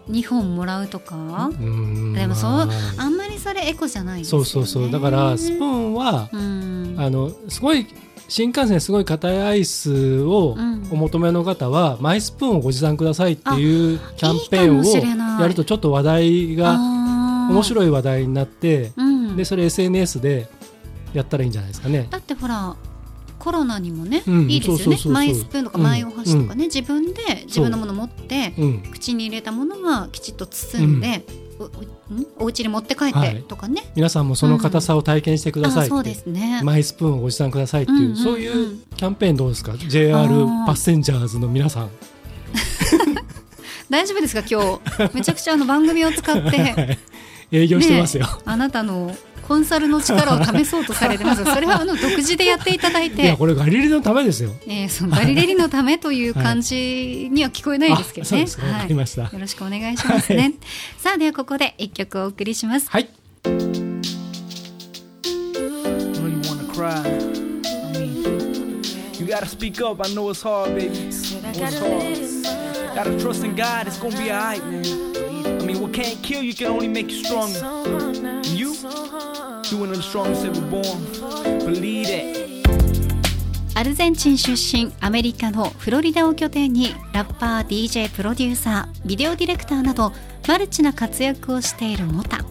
[0.08, 2.14] 二本もらうとか、うん。
[2.14, 2.68] でもそうまあ。
[2.98, 4.24] あんまりそれエコじゃないね。
[4.26, 4.92] そうそうそう。
[4.92, 6.96] だからスプーンはうん。
[6.98, 7.88] あのすごい
[8.28, 10.76] 新幹線すごい硬いアイスをうん。
[10.92, 14.80] お求めの方は、マイスプーンをご持参くださいっていうキャンペーン
[15.38, 16.78] をやるとちょっと話題が
[17.50, 20.48] 面い、白い話題になってうん、でそれ SNS で
[21.14, 22.08] やったらいいんじゃないですかね。
[22.10, 22.76] だってほら
[23.40, 24.98] コロナにもね、うんいいですよね。
[25.08, 25.84] マイスプーンとかうん。
[25.84, 28.84] マイお箸とかね、自分で自分のもの持ってうん。
[28.92, 31.24] 口に入れたものはきちっと包んで、
[32.38, 33.44] おお家に持って帰ってはい。
[33.48, 35.88] とかね、皆さんもその硬さを体験してください。
[35.88, 38.18] って、あそうですね、マイスプーンをご持参くださいっていう、うんうんうん。
[38.18, 40.28] そういうキャンペーンどうですか？JR
[40.66, 41.90] パッセンジャーズの皆さん。
[43.90, 44.44] 大丈夫ですか？
[44.50, 45.16] 今日。
[45.16, 46.98] めちゃくちゃあの番組を使って。
[47.52, 48.28] 営業してますよ。
[48.44, 49.16] あなたの
[49.48, 54.52] コンサルの力を試そうとされてますそれはあの独自でやっていただいいやてこれガリレデのためですよ。
[54.68, 58.28] えー、そのガリレリのためという感じには聞こえないですけどね。
[58.28, 58.66] あそうですか。
[58.66, 59.24] わかりました。
[59.24, 60.54] よろしくお願いしますね。
[60.98, 62.90] さあではここで一曲お送りします。
[62.90, 63.10] はい。
[69.26, 70.02] you gotta speak up.
[70.02, 71.08] I know it's hard, baby.
[71.08, 71.34] It's
[71.80, 72.96] hard.
[72.96, 73.88] Gotta trust in God.
[73.88, 74.86] It's gonna be alright, man.
[75.62, 77.60] I mean, what can't kill you can only make you stronger.
[77.66, 78.76] And you,
[83.78, 90.14] アルゼンチン出身アメリカのフロリダを拠点にラッパー DJ プロデューサービデオディレクターなど
[90.48, 92.46] マルチな活躍をしているモタ。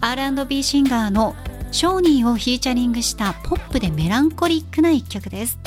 [0.00, 1.34] R&B シンガーの
[1.72, 5.58] ショーニーをフィーチャリングしたポップでメランコリックな一曲です。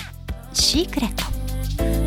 [0.53, 1.38] シークレット。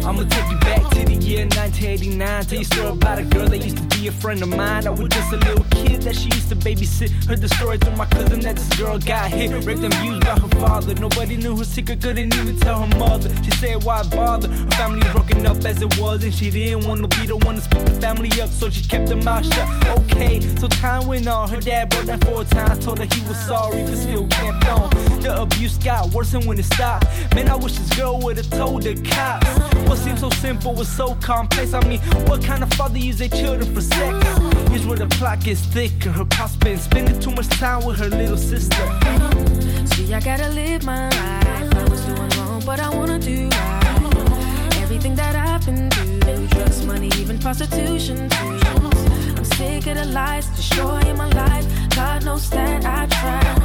[0.04, 2.44] I'ma take you back to the year 1989.
[2.44, 4.87] Tell you a story about a girl that used to be a friend of mine.
[4.87, 7.11] I was just a little kid that she used to babysit.
[7.24, 10.38] Heard the story through my cousin that this girl got hit, raped and abused by
[10.38, 10.94] her father.
[10.94, 13.30] Nobody knew her secret, couldn't even tell her mother.
[13.44, 14.48] She said, Why bother?
[14.48, 17.54] Her family broken up as it was, and she didn't want to be the one
[17.54, 19.68] to split the family up, so she kept her mouth shut.
[19.98, 21.48] Okay, so time went on.
[21.48, 24.90] Her dad broke down four times, told her he was sorry, but still kept on.
[25.22, 28.50] The abuse got worse, and when it stopped, man, I wish this girl would have
[28.50, 29.62] told the cops.
[29.88, 31.75] What seemed so simple was so complex.
[31.75, 34.27] I mean, what kind of father use their children for sex?
[34.70, 36.11] Here's where the plot gets thicker.
[36.11, 38.85] Her pop's been spending too much time with her little sister.
[39.87, 41.75] See, I gotta live my life.
[41.75, 44.77] I was doing wrong, but I wanna do right.
[44.83, 48.61] Everything that I've been through, drugs, money, even prostitution too.
[49.37, 51.66] I'm sick of the lies destroying my life.
[51.94, 53.62] God knows that I tried.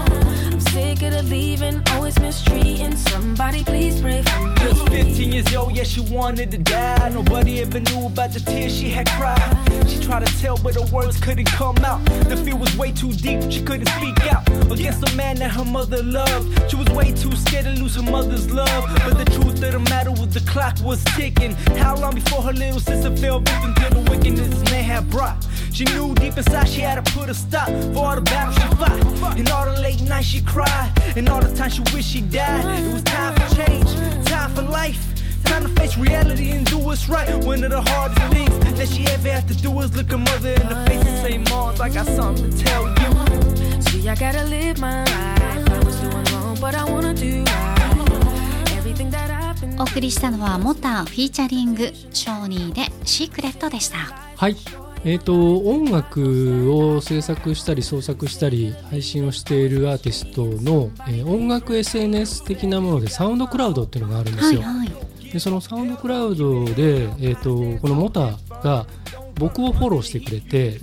[0.51, 3.63] I'm sick of the leaving, always mistreating somebody.
[3.63, 4.55] Please pray for me.
[4.55, 7.09] Just 15 years old, yeah, she wanted to die.
[7.09, 9.41] Nobody ever knew about the tears she had cried.
[9.87, 12.03] She tried to tell, but her words couldn't come out.
[12.29, 14.47] The fear was way too deep, she couldn't speak out.
[14.71, 16.69] Against the man that her mother loved.
[16.69, 18.83] She was way too scared to lose her mother's love.
[19.05, 21.53] But the truth of the matter knew the clock was ticking.
[21.77, 25.45] How long before her little sister fell victim to the wickedness this man had brought?
[25.71, 29.38] She knew deep inside she had to put a stop for the battles she fought.
[29.38, 30.92] And all the late nights she cried.
[31.16, 32.64] And all the times she wished she died.
[32.80, 33.90] It was time for change,
[34.26, 35.00] time for life.
[35.44, 37.28] Time to face reality and do what's right.
[37.44, 40.52] One of the hardest things that she ever had to do is look her mother
[40.52, 43.80] in the face and say, Mom, I got something to tell you.
[43.82, 45.70] See, I gotta live my life.
[45.70, 48.76] I was doing wrong, but I wanna do right.
[48.78, 53.98] Everything that I've been お送りしたのはモタフィーチャリングショーニーでシークレットでした
[54.36, 54.56] はい。
[55.03, 64.61] えー、と音楽を制作したり創作したり配信をしているアーティストの、えー音楽 SNS 的なものでサウンドクラウドっていうのがあるんですよ。
[64.61, 68.87] はいはいでそのサウンドクラウドで、えー、とこのモタが
[69.35, 70.79] 僕をフォローしてくれて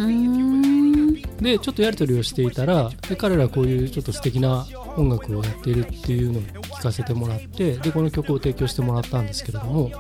[1.41, 9.91] でちょっとやり取りをしていたらで彼らこういうちょっと素敵な音楽をやっているっていうのを聞かせてもらってでこの曲を提供してもらったんですけれども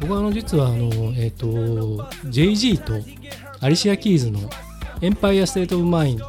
[0.00, 0.76] 僕はあの実はあの、
[1.16, 1.46] えー、と
[2.28, 2.94] JG と
[3.62, 4.40] アリシア・キーズの
[5.00, 6.20] 「Empire State of Mind」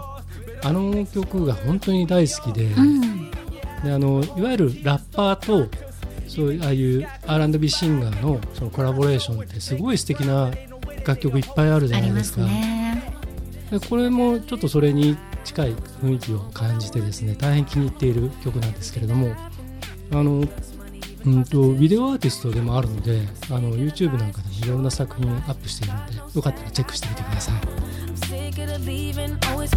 [0.64, 3.32] あの曲が本当に大好きで,、うん。
[3.84, 5.68] であのいわゆるラッパーと
[6.28, 10.52] そういうああいう R&B シンガーのそのコラボレーションってすごい素敵な
[11.06, 12.44] 楽曲いっぱいあるじゃないですすか。
[12.44, 13.04] ね。
[13.72, 19.36] でこれもちょっとそれに近い雰囲気を感じてですね大変気に入っている曲なんですけれども。
[20.12, 20.44] あの、
[21.26, 29.74] うん、とビデオアーティストでもあるのであの YouTube なんかでもいろんな作品をアップしているのでよかったらチェックしてみてください I'm sick of leaving, always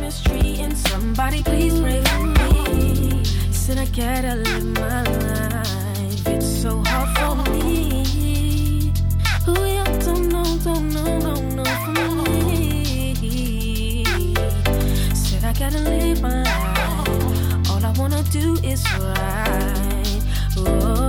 [18.98, 21.06] right.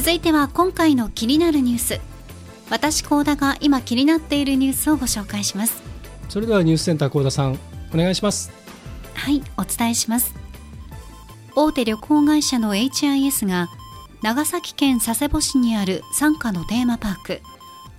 [0.00, 2.00] 続いては今回の気になるニュース。
[2.70, 5.82] 私高田が今気になっているニュースをご紹介します。
[6.30, 7.58] それではニュースセンター幸田さん
[7.92, 8.50] お願いします。
[9.12, 10.34] はいお伝えします。
[11.54, 13.68] 大手旅行会社の HIS が
[14.22, 17.42] 長崎県佐世保市にある傘下のテーマパーク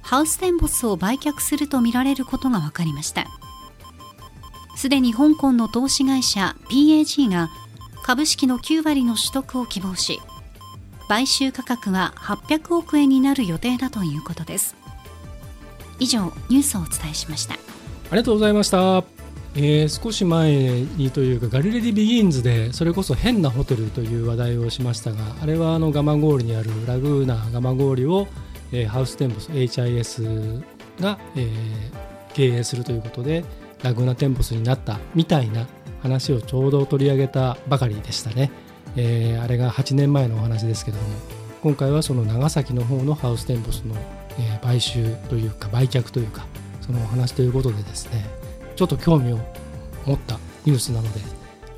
[0.01, 3.27] ハウステンボスを売却するとみられることが分かりました。
[4.75, 7.51] すでに香港の投資会社 PAG が
[8.01, 10.19] 株式の9割の取得を希望し
[11.11, 14.77] 買収価格は800億円になる予定だということです。
[15.99, 17.55] 以上ニュースをお伝えしました。
[17.55, 17.57] あ
[18.11, 19.03] りがとうございました、
[19.55, 28.29] えー少し前にというかガリレディ・ビギンズでそれこそ変なホテルという話題をしましたがあれはあのガマゴールにあるラグーナガマゴールを、
[28.71, 30.63] えーハウステンボス HIS
[31.01, 33.43] が、えー経営するということで
[33.83, 35.67] ラグーナテンボスになったみたいな
[36.01, 38.49] 話をちょうど取り上げたばかりでしたね、
[38.95, 41.09] えーあれが8年前のお話ですけれども
[41.63, 43.95] 今回はその長崎の方のハウステンボスの、
[44.39, 46.45] えー買収というか売却というか
[46.81, 48.25] そのお話ということでですね
[48.75, 49.39] ちょっと興味を
[50.05, 51.19] 持ったニュースなので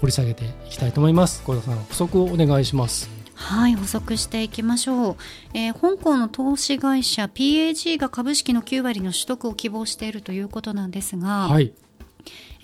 [0.02, 1.42] 掘り下げていきたいと思います。
[1.44, 3.10] 小田さん補足をお願いします。
[3.36, 5.16] はい補足していきましょう、
[5.54, 11.74] えー香港の投資会社 PAG が株式の9割の取得を希望しているということなんですが、はい。
[11.74, 11.83] え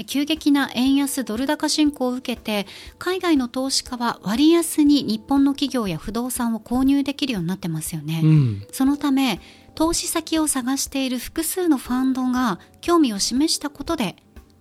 [0.06, 8.68] 急激な円安ドル高進行を受けて海外の投資家は割安に日本の企業や不動産を購入できるようになってますよね、うん。
[8.72, 9.40] そのため
[9.76, 14.16] 投資先を探している複数のファンドが興味を示したことで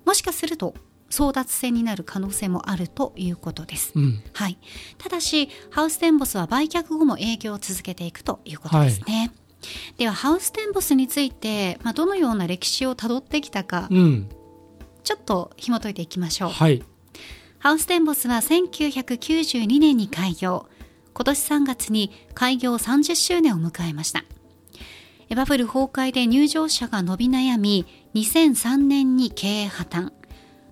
[0.04, 0.74] もしかすると
[1.10, 4.22] 争奪戦になる可能性もあるということです、うん。
[4.34, 4.58] はい、
[4.98, 9.32] ただしハウステンボスは売却後も営業を続けていくということですね、
[9.96, 13.88] ではハウステンボスについて、まあ、どのような歴史をたどってきたか。
[13.90, 14.28] うん
[15.04, 16.50] ちょっと紐解いていきましょう。
[16.50, 16.82] はい。
[17.58, 20.66] ハウステンボスは1992年に開業。
[21.14, 24.24] 今年3月に開業30周年を迎えました。
[25.34, 30.12] バブル崩壊で入場者が伸び悩み2003年に経営破綻。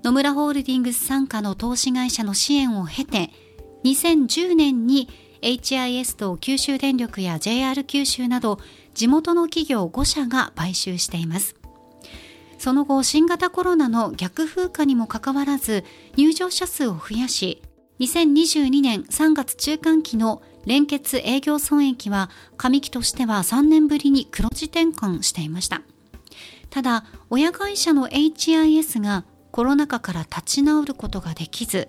[0.07, 3.33] 野村ホールディングス傘下の投資会社の支援を経て
[3.83, 5.09] 2010年に
[5.43, 8.61] HIS と九州電力や JR 九州など
[8.95, 11.57] 地元の企業5社が買収しています
[12.59, 15.85] その後新型コロナの逆風化にもかかわらず
[16.17, 17.63] 入場者数を増やし
[18.01, 25.83] 2022年3月中間期の連結営業損益は上期としては3年ぶりに黒字転換していました。
[26.69, 31.89] ただ親会社の HIS がコロナ禍から立ち直ることができず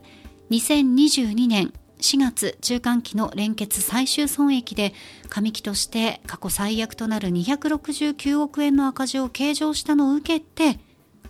[0.51, 4.93] 2022年4月中間期の連結最終損益で
[5.29, 10.79] 上期として過去最悪となる269億円の赤字を計上したのを受けて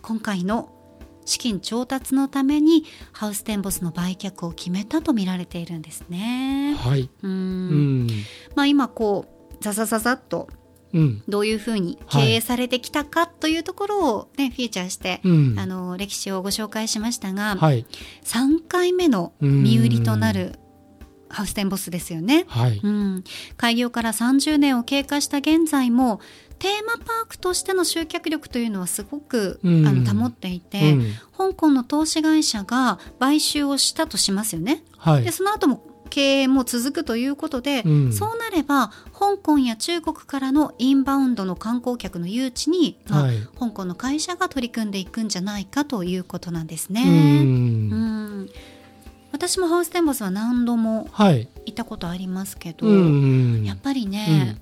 [0.02, 0.74] 今回の
[1.24, 6.74] 資金調達のためにハウステンボスの売却を決めたと見られているんですね。
[6.78, 8.08] はい、ううんん。
[8.54, 10.48] まあ、今こうザザザザっと
[10.94, 11.22] うん。
[11.28, 15.54] どういうふうに経営されてきたかというところを、ねフィーチャーして、うん。
[15.58, 17.86] あの歴史をご紹介しましたが、はい。
[18.24, 20.58] 3回目の身売りとなる
[21.28, 22.44] ハウステンボスですよね。
[22.48, 22.80] はい。
[22.82, 23.24] うん、
[23.56, 26.20] 開業から30年を経過した現在も
[26.58, 29.86] テーマパークとしての集客力というのはすごく、うん。
[29.86, 31.12] あの保っていて、うん。
[31.36, 34.82] 香港の投資会社が買収をしたとしますよね。
[34.96, 35.24] はい。
[35.24, 38.12] でその後も経営も続くということで、うん。
[38.12, 43.36] そうなれば香港や中国からのインバウンドの観光客の誘致に、まあはい。
[43.58, 47.04] 香港の会社が取り組んでいくんじゃないかということなんですうね。
[47.04, 47.90] ん。
[47.90, 47.96] う
[48.44, 48.50] ん。
[49.32, 51.48] 私もハウステンボスは何度もはい。
[51.66, 54.60] 行ったことありますけど、うんやっぱりね、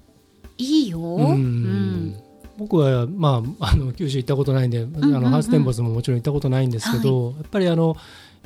[0.58, 2.16] いいよ、うんうん
[2.58, 7.96] 僕は、まあ、あの九州行ったことないんで、うんうんあのハウステンボスももちろん行ったことないんですけど、やっぱりあの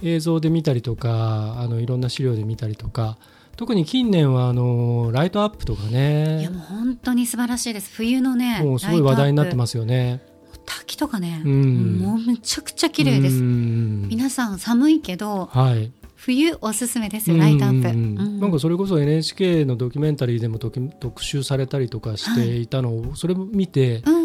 [0.03, 3.19] 映像で見たりとかあのいろんな資料で見たりとか
[3.57, 7.91] 特に近年はあのライトアップとかいねやもう本当に素晴らしいです。
[7.95, 10.23] 冬のねもうすごい話題になってすますよね。
[10.65, 11.99] 滝とかね、うん。
[11.99, 14.09] もうめちゃくちゃ綺麗です、うん。
[14.09, 22.67] 皆さん寒いけどはい、冬おすすめですよライトアップ、なんかそれこそ NHK のドキュメンタリーでも特特集されたりとかしてい。
[22.67, 24.21] たのを、それも見て、うん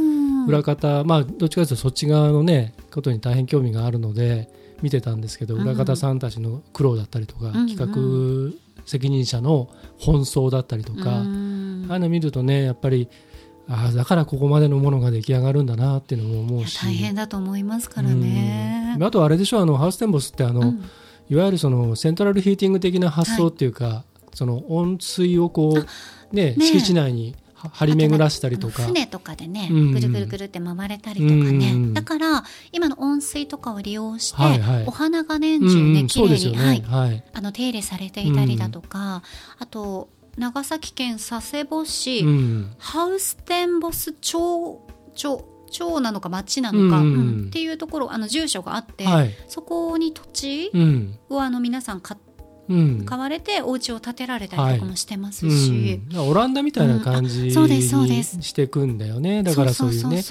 [0.47, 4.49] 裏方まあどっちかというとそっち側のねことに大変興味があるので
[4.85, 9.67] 見てたんですけど、うん裏方さんたちの苦労だったりとか、うん企画責任者の
[9.99, 11.87] 奔走だったりとか、うん。
[11.89, 13.09] ああいうの見るとねやっぱり
[13.67, 18.93] ああだからここまでのものが出来上がるんだなっていうのも思いうやし大変だと思いますからね。
[18.95, 19.03] うん。
[19.03, 20.83] あとあれでしょあのハウステンボスってあの、うん。
[21.29, 24.03] いわゆるそのセントラルヒーティング的な発想っていうか、
[24.35, 28.83] その温水をこう、ね、ね敷地内には張り巡らしたりとか。
[28.83, 36.57] 船とかでね、うんぐるぐるぐるって回れたりとかね、うんだから今の温水とかを利用して、はいはいお花が年うん中ね、うん綺麗に、ね。
[36.57, 37.23] はい、はい。
[37.33, 39.23] あの手入れされていたりだとか、
[39.59, 44.81] あと長崎県佐世保市、うんハウステンボス町
[45.15, 49.35] 町町なのか町なのか、うんうんっていうところあの住所があって、はい。
[49.47, 51.19] そこに土地うん。
[51.29, 52.24] をあの皆さん買うん。
[52.67, 59.43] 買われてお家を建てられたりとかもしてますうし、ん、オランダみたいな感じにしていくんだよね。
[59.43, 60.23] だからそういうね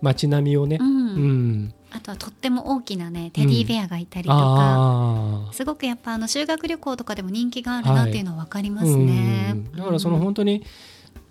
[0.00, 0.78] 街並みをね。
[0.78, 0.94] そううん。
[0.94, 1.74] うん。
[1.90, 5.50] あとはとっても大きなねテディベアがいたりとか。
[5.52, 9.52] すごくやっぱあの修学旅行とかでも人気があるなっていうのは分かりますね。
[9.52, 9.72] うん。
[9.72, 10.64] だからその本当に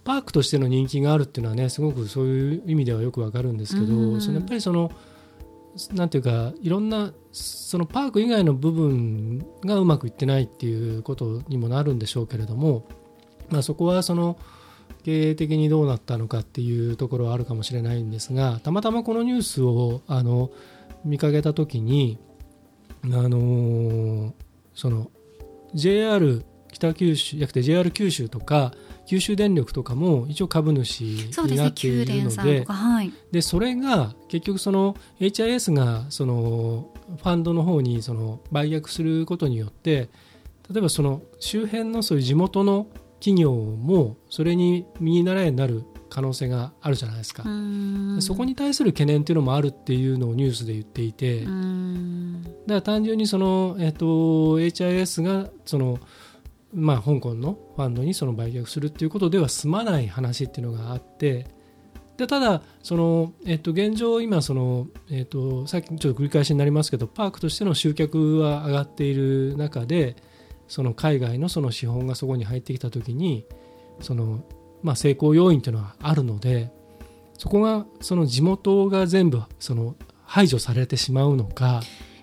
[0.03, 4.21] パークとしての人気があるっていうのはねすごくそういう意味ではよくわかるんですけど、うん。
[4.21, 4.91] そのやっぱりその
[5.93, 12.87] なんていうかいろんなそのパーク以外の部分がうまくいってないっていうことにもなるんでしょうけれども、
[13.49, 14.37] まあ、そこはその
[15.03, 20.51] 経営的にどうなったのかっていうところはあるかもしれないんですがたまたまこのニュースをあの
[21.05, 22.19] 見かけた時に
[23.05, 24.33] あの
[24.75, 25.09] その
[25.73, 28.73] JR 北九州じゃなくて JR 九州とか
[29.05, 33.13] 九州電力とかも一応株主になっているのでさんとかはい。
[33.31, 40.09] でそれが結局その HIS がそのファンドの方にその売却することによって
[40.71, 42.87] 例えばその周辺のそういう地元の
[43.19, 47.43] 企業もそれに見習いになる可能性があるじゃないですか、
[48.19, 52.43] そこに対する懸念っていうのもあるっていうのをニュースで言っていて、うん。
[52.43, 55.99] だから単純にその、えっと HIS がその、
[56.73, 61.45] まあ、香港のファンドにその売却するっていうことでは済まない話っていうのがあって
[62.17, 70.15] でただその、えっと現状今その、えっとさっきちょっと繰り返しになりますけどパークとしての集客は上がっている中で
[70.67, 73.45] その海外のその資本がそこに入ってきた時に
[73.99, 74.43] その、
[74.83, 76.71] まあ、成功要因っていうのはあるので
[77.37, 81.81] そこがその地元が全部その排除されてしまうのか。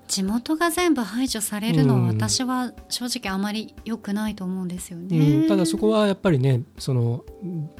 [0.08, 2.06] 地元が全部排除されるのはうん。
[2.08, 5.44] 私は正直あまり良くないと思うんですようね。
[5.44, 7.24] ん、ただそこはやっぱりねその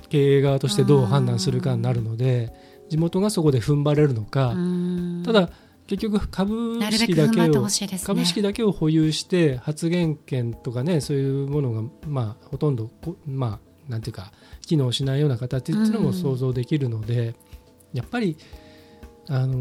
[0.08, 2.52] 経営側としてどう判断するかになるので
[2.88, 5.22] 地元がそこで踏ん張れるのか、うん。
[5.24, 5.50] ただ
[5.86, 7.98] 結局株式だけをね。
[8.04, 14.32] 株式だけを保有して発言権とかねそういうものがまあほとんどこまあなんていうか
[14.66, 17.34] 機能しないような形っていうのも想像できるので、
[17.94, 18.36] やっぱり
[19.28, 19.54] あの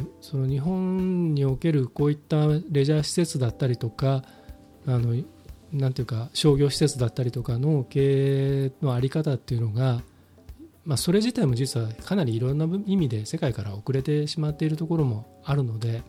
[0.00, 4.22] ーその日本におけるこういったレジャー施設だったりとか
[4.86, 5.14] あの
[5.72, 10.02] なんていうか商業施設だったりとかの経営の在り方っていうのが、
[10.84, 16.02] まあ、それ自体も実はかなりいろんな意味で世界から遅れてしまっているところもあるので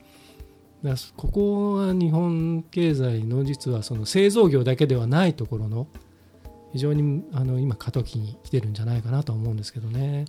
[1.16, 5.88] ここは日本経済の実はその製造業だけではないところの
[6.74, 10.00] 非常にあの今過渡期に来てるんじゃないかなとは思うんですけどね。
[10.00, 10.26] ね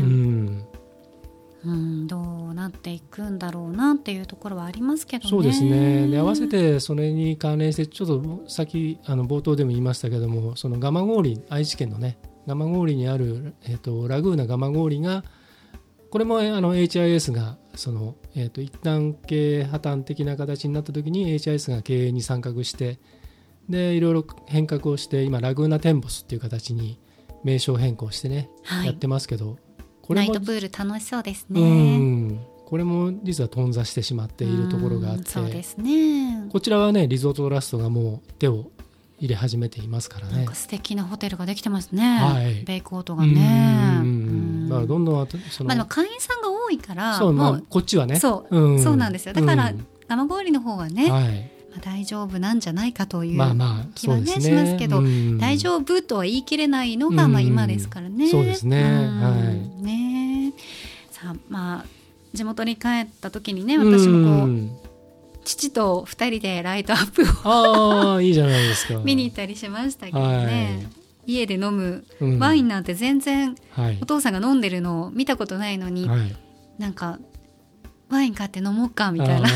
[0.00, 0.64] えうん、
[1.66, 5.30] うん、どうなっていくんだろうなっていうところはありますけどね。
[5.30, 15.24] そうですねで合わせてそれに関連してちょっと先あの冒頭でも言いましたけどもその蒲郡愛知県のね蒲郡にある、えっとラグーナ蒲郡が
[16.10, 22.98] これもあの HIS がその、えっと一旦経営破綻的な形になった時に HIS が経営に参画して
[23.68, 27.00] でいろいろ変革をして今ラグーナテンボスっていう形に
[27.42, 29.58] 名称変更してね、はいやってますけど
[30.06, 31.96] これもナイトプール楽しそうですうね。
[31.98, 36.46] んこれも実は頓挫してしまっているところがあっうんてそうですね。
[36.50, 38.70] こちらはねリゾートトラストがもう手を
[39.18, 40.46] 入れ始めていますからね。
[40.52, 42.18] 素敵なホテルができてますね。
[42.18, 44.02] はいベイコートがね。
[44.68, 49.32] だからどんどんその、まあでも会員さんが多いから、そうまあもうこっちはねそう、んそうなんですよ。
[49.32, 55.38] だからうん蒲郡の方はね、まはい、あ大丈夫なんじゃないかというまあまあ気はねそうですねしますけど、うん。
[55.38, 57.32] 大丈夫とは言い切れないのが、うん。
[57.32, 58.28] まあ今ですからね。
[58.28, 58.82] そうですね。
[58.82, 59.20] うん。
[59.20, 59.82] はい。
[59.82, 60.52] ね
[61.10, 61.84] さあまあ
[62.32, 64.76] 地元に帰った時にね私もこう、うん。
[65.44, 69.00] 父と二人でライトアップをああいいじゃないですか。
[69.04, 70.88] 見に行ったりしましたけどね、
[71.26, 72.38] 家で飲むうん。
[72.38, 73.98] ワインなんて全然はい。
[74.00, 76.34] お父さんが飲んでるのを見たことないのに、はい。
[76.78, 77.18] なんか
[78.10, 79.48] ワイン買って飲もうかみたいな。
[79.48, 79.50] あ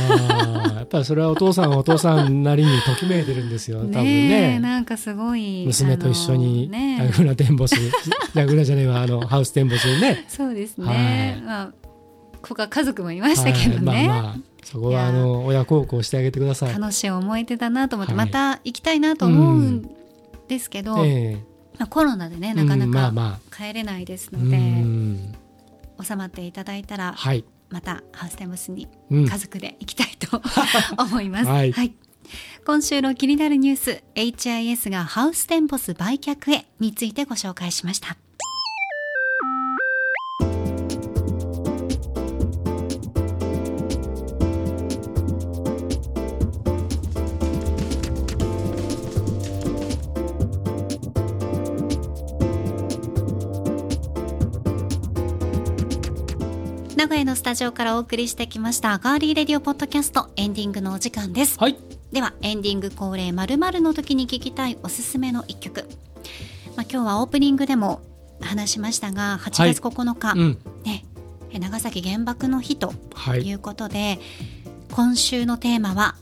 [0.69, 4.59] ーやっぱりそれはお父さんはお父さんなりにときめいてるんですよ多分ね。
[4.59, 7.77] なんかすごい娘と一緒にラグナテンボス
[8.35, 10.25] ラグナじゃねえわあのハウステンボスにね。
[10.29, 11.43] そうですね、はい。
[11.43, 11.73] まあ
[12.41, 16.73] ここは家族もいましたけどね、はい、まあまあそこはあの親孝行してあげてください。
[16.73, 18.27] 楽しい思い出だなと思って、はい。
[18.27, 19.91] また行きたいなと思うん
[20.49, 21.43] ですけど、え
[21.79, 25.35] まあ、コロナでねえなかなうんまあかま帰れないですあので、うん。
[26.03, 29.29] 収まっていただいたらはい、またハウステンボスにうん。
[29.29, 30.43] 家族で行きたいと
[30.99, 31.73] 思います、はい。
[32.67, 38.17] 今週の気になるニュース HIS がハウステンボス売却へについてご紹介しました
[57.29, 61.77] のスタジオからお送りしてきましたガーリーレディオポッドキャストエンディングのお時間ですはい。
[62.11, 65.83] ではエンディング恒例〇〇の時に聞きたいおすすめの一曲、
[66.75, 68.01] まあ、今日はオープニングでも
[68.41, 70.59] 話しましたが8月9日、うん。
[70.87, 71.05] ね、
[71.51, 73.43] え長崎原爆の日とはい。
[73.43, 74.19] いうことで、
[74.93, 76.15] 今週のテーマは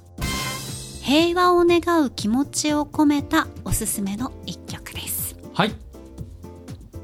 [1.03, 5.37] 平和を願う気持ちを込めたおすすめの一曲です。
[5.55, 5.73] はい。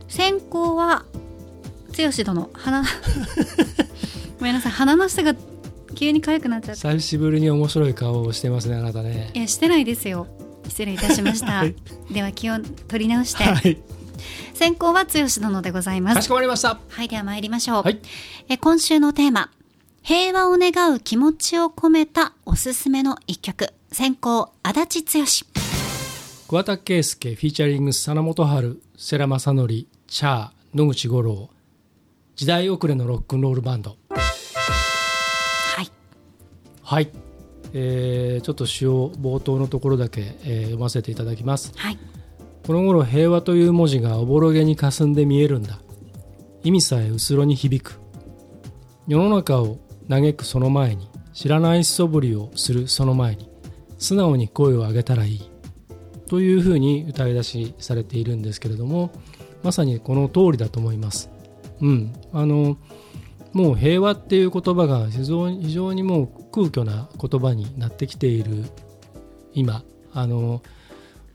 [0.09, 1.05] 先行は
[1.97, 2.83] 剛殿鼻
[4.43, 4.73] ごめんなさい。
[4.73, 5.37] 鼻の下が
[5.95, 9.31] 急に痒くなっちゃって久しぶりに面白い顔をしてますねあなたね。
[9.35, 10.27] いやしてないですよ。
[10.67, 11.77] 失礼いたしました、はい。
[12.11, 13.81] では気を取り直して、はい。
[14.53, 16.81] 先行は剛殿でございまかすしこまりました。
[16.89, 18.01] はいでは参りましょう、はい。
[18.49, 19.53] え今週のテーマ。
[20.03, 23.73] 平和を願う気持ちを込めたおすすめの一曲。
[23.93, 25.25] 先行足立剛。
[26.49, 31.49] 桑田佳祐フィーチャリング佐野元春世良正則チャー野口五郎。
[32.35, 33.91] 時代遅れのロックンロールバンド。
[33.91, 34.02] はい
[36.83, 37.11] はい、
[37.73, 41.73] えーちょっと詩を冒頭のところだけ、えー読ませていただきます。
[41.77, 41.99] はい。
[42.67, 45.81] この頃平和という文字がおぼろげに霞んで見えるんだ。
[46.65, 48.01] 意味さえうつろに響く。
[49.09, 49.79] 世の中を
[50.09, 53.51] 嘆くその前に知らない素振りをするその前に
[53.99, 55.51] 素直に声を上げたらいい。
[56.29, 59.11] というふうに歌い出しされているんですけれども
[59.63, 61.31] まさにこの通りだと思います。
[61.81, 62.13] うん。
[62.33, 62.77] あの
[63.53, 68.65] もう平和っていう言葉が非常に非常にもう空虚な言葉になってきている。
[69.55, 69.83] 今
[70.13, 70.63] あの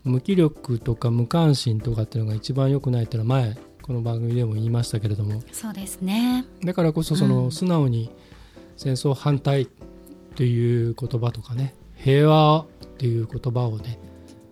[0.04, 5.42] 無気力とか無関心とかっていうのが一番良くないっていうのは前この番組でも言いましたけれども。
[5.52, 6.44] そうですね。
[6.64, 7.52] だからこそそうのん。
[7.52, 8.10] 素直に
[8.76, 9.68] 戦争反対
[10.36, 12.66] という言葉とかね平和っ
[12.98, 13.98] ていう言葉をね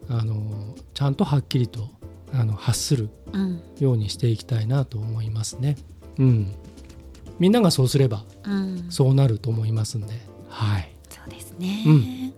[0.08, 1.88] あのちゃんとはっきりと
[2.32, 3.62] あの発するうん。
[3.78, 5.76] ようにしていきたいなと思いますね。
[6.18, 6.54] うん、
[7.38, 8.86] みんながそうすればうん。
[8.90, 10.14] そうなると思いますんで。
[10.48, 10.90] はい。
[11.08, 12.34] そうですね、うん。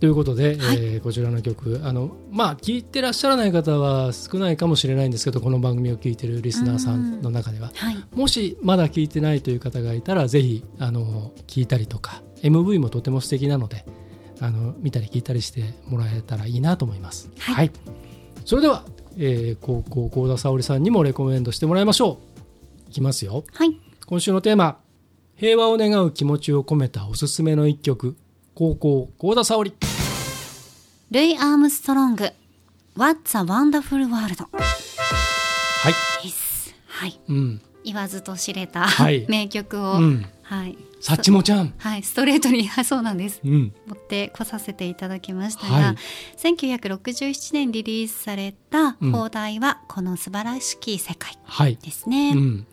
[0.00, 0.76] ということで、はい。
[0.76, 7.96] えーこちらの曲あのまあ聞いてらっしゃらない方は少ないかもしれないんですけどこの番組を聞いてるリスナーさんの中では、はい。
[8.14, 13.84] もしまだ聞いてないという方がいたらぜひあの聞いたりとか MV もとても素敵なので
[14.40, 17.30] あの見たり聞いたりしてもらえたらいいなと思います。
[17.38, 17.70] はい。
[18.44, 18.84] それでは、
[19.16, 22.18] えー高校幸田沙織さんにもレコメンドしてもらいましょ
[22.86, 22.90] う。
[22.90, 23.44] いきますよ。
[23.52, 23.76] はい。
[24.06, 24.78] 今週のテーマ
[25.38, 28.16] 平和を願う気持ちを込めたおすすめの一曲。
[28.54, 29.74] 高校幸田沙織。
[31.10, 32.30] ルイ・アームストロング
[32.96, 34.46] What's a Wonderful World?
[34.50, 36.24] はい。
[36.24, 36.74] です。
[36.86, 37.20] はい。
[37.28, 37.60] うん。
[37.84, 39.26] 言わずと知れた、はい。
[39.28, 40.26] 名曲を、うん。
[40.42, 40.78] はい。
[41.02, 41.74] さっちもちゃん。
[41.76, 43.42] はい、ストレートに、は いそうなんです。
[43.44, 43.74] うん。
[43.86, 45.96] 持ってこさせていただきましたが、はい。
[46.38, 49.12] 1967年リリースされたうん。
[49.12, 51.76] 放題はこの素晴らしき世界はい。
[51.76, 52.30] ですね。
[52.30, 52.66] うん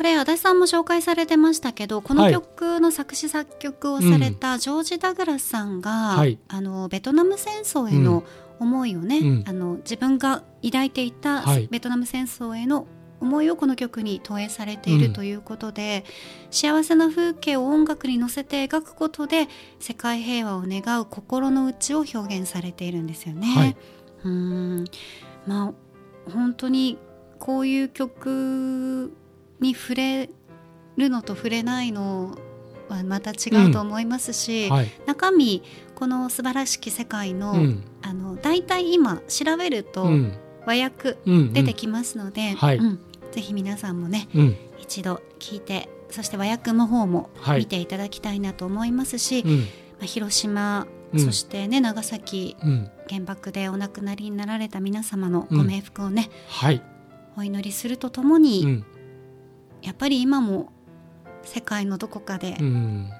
[0.00, 6.38] これ足立さんも紹介されてましたけどこの曲の作詞作曲をされたジョージ・ダグラスさんが、はい。
[6.48, 8.24] あのベトナム戦争への
[8.58, 9.44] 思いをね、うん。
[9.46, 11.68] あの自分が抱いていたはい。
[11.70, 12.86] ベトナム戦争への
[13.20, 16.06] 思いをこの曲に投影されているということで、
[16.50, 19.48] 幸せな風景を音楽に乗せて描くことで
[19.80, 23.46] 世界平和を願う心の内を表現されているんですよね。
[23.48, 23.76] はい。
[24.24, 24.84] うーん。
[25.46, 25.74] ま
[26.26, 26.96] あ本当に
[27.38, 29.12] こういう曲
[29.60, 30.30] に触れ
[30.96, 32.36] るのと触れないの
[32.88, 34.90] はまた違うと思いますし、はい。
[35.06, 35.62] 中身
[35.94, 37.84] この素晴らしき世界の,、うん。
[38.02, 40.32] あの大体今調べるとうん。
[40.66, 42.76] 和訳うん出てきますので、はい。
[42.76, 43.00] うん。
[43.32, 44.56] ぜひ皆さんもねうん。
[44.78, 47.60] 一度聞いてそして和訳の方もはい。
[47.60, 49.58] 見ていただきたいなと思いますし、うん。
[49.60, 49.64] ま
[50.02, 51.20] あ、広島、うん。
[51.20, 52.90] そしてね長崎うん。
[53.08, 56.82] 原爆でお亡くなりになられた皆様のご冥福をね、はい。
[57.36, 58.84] お祈りするとともに、うん
[59.82, 60.72] やっぱり今も
[61.42, 63.10] 世界のどこかで、うん。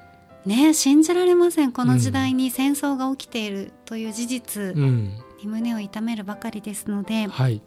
[0.46, 1.72] ね信じられません。
[1.72, 5.14] この時代に戦争が起きているという事実うん。
[5.38, 7.62] に胸を痛めるばかりですので、はい。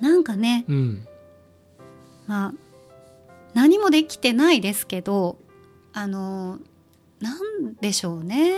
[0.00, 1.08] なんかねうん。
[2.26, 2.54] まあ
[3.54, 5.38] 何もできてないですけど
[5.92, 6.58] あの
[7.20, 8.54] なんでしょうね。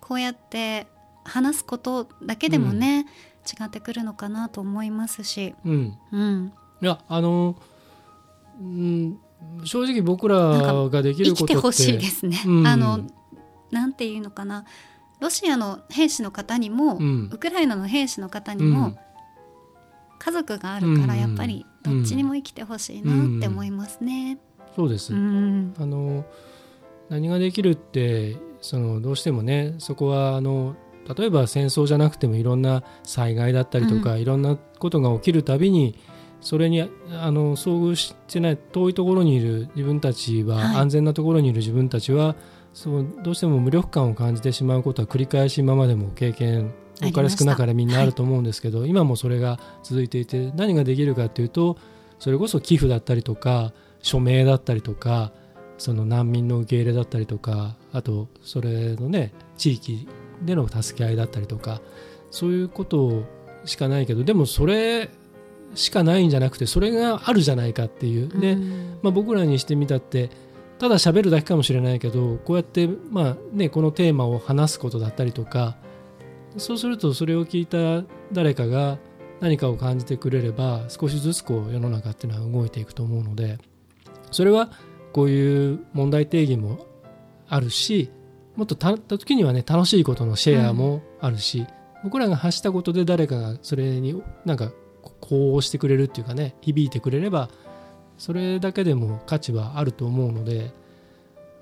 [0.00, 0.86] こうやって
[1.24, 3.06] 話すことだけでもね、
[3.46, 5.98] 違ってくるのかなと思いますし、うん。
[6.10, 7.56] うん、いやあの
[8.60, 9.18] うん。
[9.64, 12.42] 正直僕らができる生ことってきてほしいですね。
[12.46, 12.66] うん。
[12.66, 13.00] あの
[13.70, 14.64] なんていうのかな。
[15.20, 17.30] ロシアの兵士の方にも、うん。
[17.32, 18.98] ウクライナの兵士の方にもうん。
[20.18, 21.20] 家族があるからうん。
[21.20, 24.38] やっぱりどっちにも生きてほしいなって思いますね。
[24.76, 25.74] そうです、うん。
[25.78, 26.24] あの
[27.08, 30.76] 何ができるってそのどうしてもねそこはあの
[31.16, 35.98] 例えば戦争じゃなくてもいろんな災害だったりとか、いろんなことが起きるたびに
[36.40, 36.86] それにあ
[37.30, 40.76] の遭遇してない遠いところにいる自分たちは、はい。
[40.76, 42.34] 安全なところにいる自分たちは
[42.72, 51.78] そうどうしても無力感を感じてしまうことは繰り返し今までも経験多かれ少なかれみんなあると思うんですけど、今もそれが続いていて何ができるかっていうと
[52.18, 53.72] それこそ寄付だったりとか
[54.02, 55.32] 署名だったりとか
[55.78, 60.06] その難民の受け入れだったりとかあとそれのね地域
[60.42, 61.80] での助け合いだったりとか
[62.30, 63.24] そういうこと
[63.64, 65.10] しかないけどでもそれ
[65.74, 68.28] しかないんじゃなくてそれがあるじゃないかっていう。
[68.28, 68.98] で、うん。
[69.02, 70.30] まあ、僕らにしてみたって
[70.78, 75.76] ただ喋るだけかもしれないけどこうやって、まあね、このテーマを話すことだったりとか
[76.56, 78.98] そうするとそれを聞いた誰かが
[79.40, 83.58] 何かを感じてくれれば少しずつこう世の中っていうのは動いていくと思うので
[84.30, 84.70] それは
[85.12, 86.86] こういう問題定義も
[87.48, 88.10] あるし
[88.56, 91.66] もっとた時にはね楽しいことのシェアもあるし、
[92.02, 94.72] 僕らが発したことで誰かがそれになんか
[95.20, 97.50] こうしてくれるっていうかね響いてくれれば
[98.18, 100.72] それだけでも価値はあると思うので、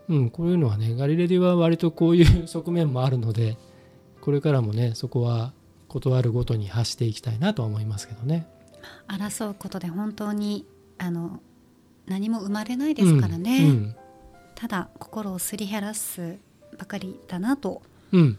[0.08, 3.56] うん、こういうのはねガリレディは割とこういう側面もあるので
[4.20, 5.52] これからもねそこは
[5.88, 8.46] 断るごとに発していきたいなとは思いますけどね。
[9.06, 10.66] 争うことで本当に
[10.98, 11.40] あの
[12.06, 13.96] 何も生まれないですからね、うん
[14.58, 16.36] ただ心をすり減らす
[16.76, 17.80] ばかりだなと
[18.10, 18.38] うんうん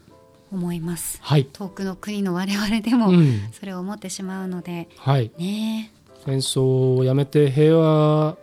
[0.52, 1.18] 思います。
[1.22, 3.48] はい、遠くの国の我々でもうん。
[3.52, 4.88] それを思ってしまうので。
[4.96, 5.92] はい、ね。
[6.24, 8.36] 戦争をやめて平和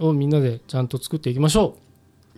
[0.00, 1.76] をみんなでちゃんと作っていきましょ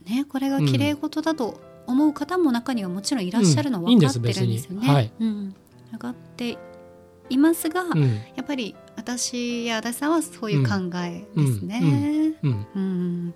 [0.07, 3.91] ねこれが綺麗事だと思う方も中にはもちろんいらっしゃるのはうん。
[3.91, 4.81] いいん分かってるんですよね。
[4.81, 4.95] 別に。
[4.95, 5.13] はい。
[5.21, 5.55] うん、
[5.93, 6.59] 分かって
[7.31, 7.91] いますが、う。
[7.95, 8.15] うん。
[8.37, 11.81] やっぱり私や足立さんはそういう考えですね。
[12.43, 13.35] うん、うん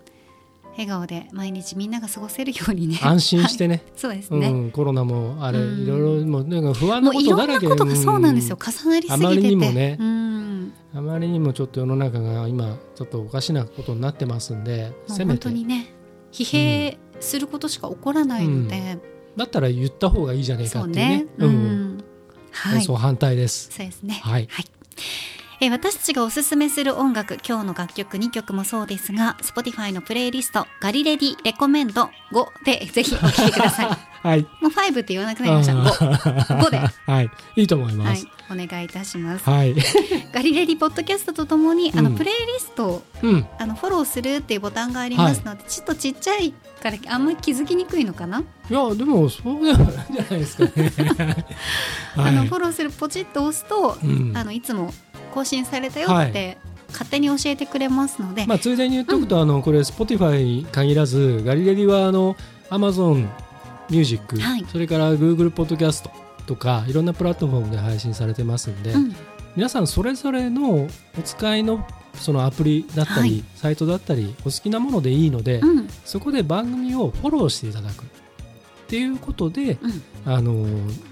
[0.77, 2.99] 笑顔で毎日みんなが過ごせるようにね。
[3.01, 4.51] 安心してね、 そうですうね。
[4.51, 8.57] ん、コロナもあれ、うんいろいろもうなんか不安なことだらけんなことがそうなんですよ。
[8.57, 9.25] 重なりすぎてて。
[9.25, 15.87] あまりにもねうん、あまりにもちょっと世の中が今ちょっとおかしなことになってますんで本せめて当にね
[16.31, 18.99] 疲弊することしか起こらないので、
[19.37, 21.27] だったら言った方がいいじゃねえかそうっていうねね。
[21.37, 22.03] うん、
[22.51, 22.81] はい。
[22.81, 24.19] そう反対ですそうですね。
[24.21, 24.47] はい
[25.61, 33.87] えー私たちがおすすめする音楽、今日の楽曲2曲もそうですが、Spotify のプレイリスト、ガリレディレコメンド5でぜひお聴きください。
[34.25, 34.41] はい。
[34.59, 35.73] もう5って言わなくなりました。
[35.73, 36.57] 5。
[36.59, 36.79] 5で。
[37.11, 37.29] はい。
[37.55, 39.47] いいと思いまはいす。、お願いいたします。
[39.49, 39.75] はい。
[40.33, 43.45] ガリレディポッドキャストとともに、あのうんプレイリストをうん。
[43.59, 48.39] あのフォローするっていうボタンがありますので、ちょっとちっちゃいからあんまり気づきにくいのかな、
[48.69, 50.91] いや、でも、そうではないんじゃないですかね。
[52.17, 54.93] あのはいフォローするポチッと押すと、うんあのいつも
[55.35, 56.57] 更新されたよって、
[56.89, 62.37] 勝手に教えてくれますので、まあ、ついでに言っておくと、あのこれ Spotify に限らずガリレディはあの
[62.69, 63.27] Amazon
[63.89, 64.65] ミュージック、はい。
[64.71, 66.11] それから Google ポッドキャスト
[66.47, 69.15] とかいろんなプラットフォームで配信されてますんで、うん。
[69.57, 73.43] 皆さんそれぞれのお使いのそのアプリだったり、はい。
[73.55, 75.89] サイトだったりお好きなものでいいので、うん。
[76.05, 78.07] そこで番組をフォローしていただくっ
[78.87, 80.65] ていうことで、うんあの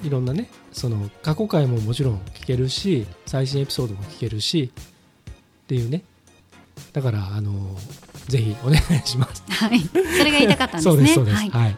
[0.04, 6.04] いろんなねその過去回ももちろん聞けるし最新エピソードも聞けるしっていうね
[6.92, 7.52] だからあの
[8.28, 9.44] ぜひお願いします。
[9.50, 11.08] はい、それが言いたかったんですね。
[11.14, 11.38] そうです。
[11.38, 11.76] はいはい。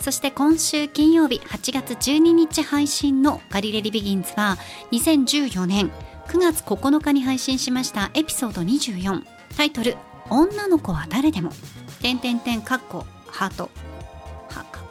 [0.00, 4.58] そして今週金曜日8月12日配信のガリレディビギンズは
[4.92, 5.90] 2014年
[6.28, 9.22] 9月9日に配信しましたエピソード24
[9.56, 9.96] タイトル
[10.28, 11.52] 「女の子は誰でも」
[12.02, 13.70] 「点点点かっこハート」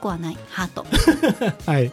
[0.09, 0.85] はかっこはないハート。
[1.71, 1.91] はい。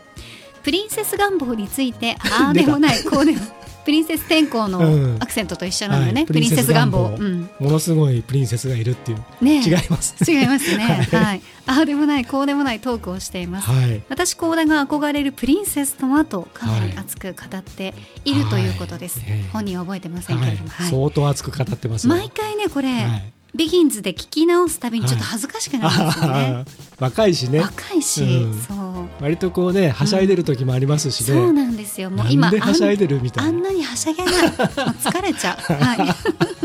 [0.63, 3.03] プリンセス願望について ああでもない。
[3.05, 3.39] こうでも。
[3.83, 4.73] プリンセス天候うん。
[4.73, 6.27] のアクセントと一緒なんだよね、はい。
[6.27, 7.17] プリンセス願望。
[7.19, 7.49] うん。
[7.59, 9.71] ものすごいプリンセスがいるっていう、ねえ。
[9.71, 10.15] 違います。
[10.31, 10.85] 違いますね。
[11.11, 11.25] はい。
[11.25, 12.27] はい、ああでもない。
[12.27, 13.71] こうでもないトークをしています。
[13.71, 14.03] はい。
[14.11, 17.95] 私高田が憧れるプリンセスとはとかなり熱く語って
[18.27, 19.29] いるということです、はい。
[19.31, 19.51] ええ。
[19.51, 20.91] 本人は覚えてませんけはいれども、はい。
[20.91, 22.15] 相当熱く語ってますよ。
[22.15, 26.65] 毎回ねこれ、はいビギンズで聞き直すたびにちょっと恥ずかしくなるんですよね、あ
[27.01, 27.61] ー若いしね。
[27.61, 28.63] 若いし、うん。
[28.63, 29.23] そう。
[29.23, 31.27] 割とこうねはしゃいでる時もありますしね。
[31.35, 32.11] そうなんですよ。
[32.11, 33.51] もうな今はしゃいでるみたいな。
[33.51, 34.35] あんなにはしゃげない。
[34.35, 35.73] 疲れちゃう。
[35.73, 36.15] はい。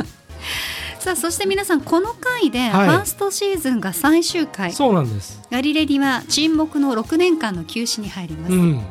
[0.99, 2.89] さあそして皆さんこの回でフはい。
[2.89, 5.39] ァーストシーズンが最終回、そうなんです。
[5.51, 8.81] ガリレディは沈黙の6年間の休止に入ります、うん。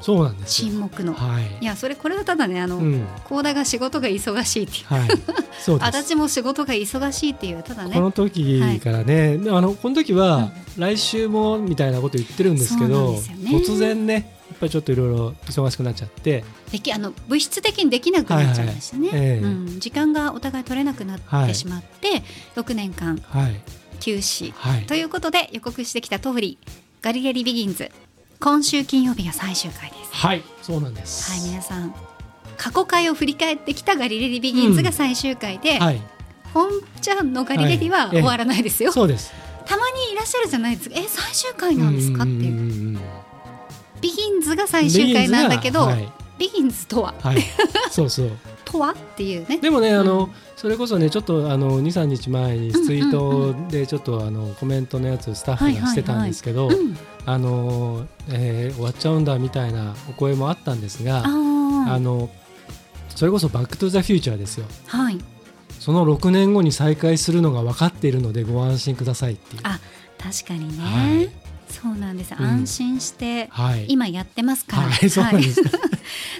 [0.00, 0.70] そうなんですよ。
[0.70, 1.44] 沈黙の、はい。
[1.60, 1.64] い。
[1.64, 3.06] やそれこれはただねあの、うん。
[3.24, 4.84] 高田が仕事が忙しいっていう。
[4.86, 5.08] はい。
[5.60, 5.78] そう。
[5.82, 7.94] 足立も仕事が忙しいっていうただね。
[7.94, 13.50] この時からね、であのこの時は来週もみたいなこと言ってるんですけそうなんね。
[13.50, 19.28] 突然ねやっぱりちょっといろいろ忙しくなっちゃって、できあの物質的にできなくなっちゃいましたね、はいはい。
[19.28, 19.38] ええ。
[19.38, 22.22] うん、時間がお互い取れなくなってしまって、
[22.56, 23.60] 6年間はい。
[24.00, 24.52] 休止。
[24.52, 24.86] はい。
[24.86, 26.58] ということで予告してきた通り
[27.02, 27.90] ガリレリビギンズ
[28.40, 30.14] 今週金曜日が最終回です。
[30.14, 31.30] はいそうなんです。
[31.30, 31.94] はい皆さん
[32.56, 36.02] 過去回を振り返ってきたガリレリビギンズが最終回で、はい。
[36.54, 36.70] 本
[37.00, 39.32] ちゃんのガリレリはは終わらないですよ、そうです。
[39.64, 40.90] たまにいらっしゃるじゃないです。
[40.90, 42.38] かえ最終回なんですかっていう。
[42.38, 43.00] うんうんうんうん。
[44.00, 47.14] ビギンズが最終回なんだけど、はいビギンズとは？
[47.20, 47.42] はい、
[47.90, 48.30] そうそう。
[48.64, 48.92] とは？
[48.92, 49.58] っていうね。
[49.58, 50.30] でもね、あの、うん。
[50.56, 56.96] それこそね、ちょっとあの二三日前にツイートでちょっとあのコメントのやつスタッフがしてたんですけど、うん。
[57.26, 62.30] あの、えー終わっちゃうんだみたいなお声もあったんですが、あの
[63.14, 64.66] それこそバックトゥザフューチャーですよ。
[64.86, 65.18] はい。
[65.78, 69.62] その6年後に再開するのが分かっているのでご安心くださいっていう。
[69.64, 69.78] あ
[70.18, 71.30] 確かにね、はい。
[71.68, 72.44] そうなんです、うん。
[72.44, 73.86] 安心してはい。
[73.88, 75.62] 今やってますから、はい、そうなんです。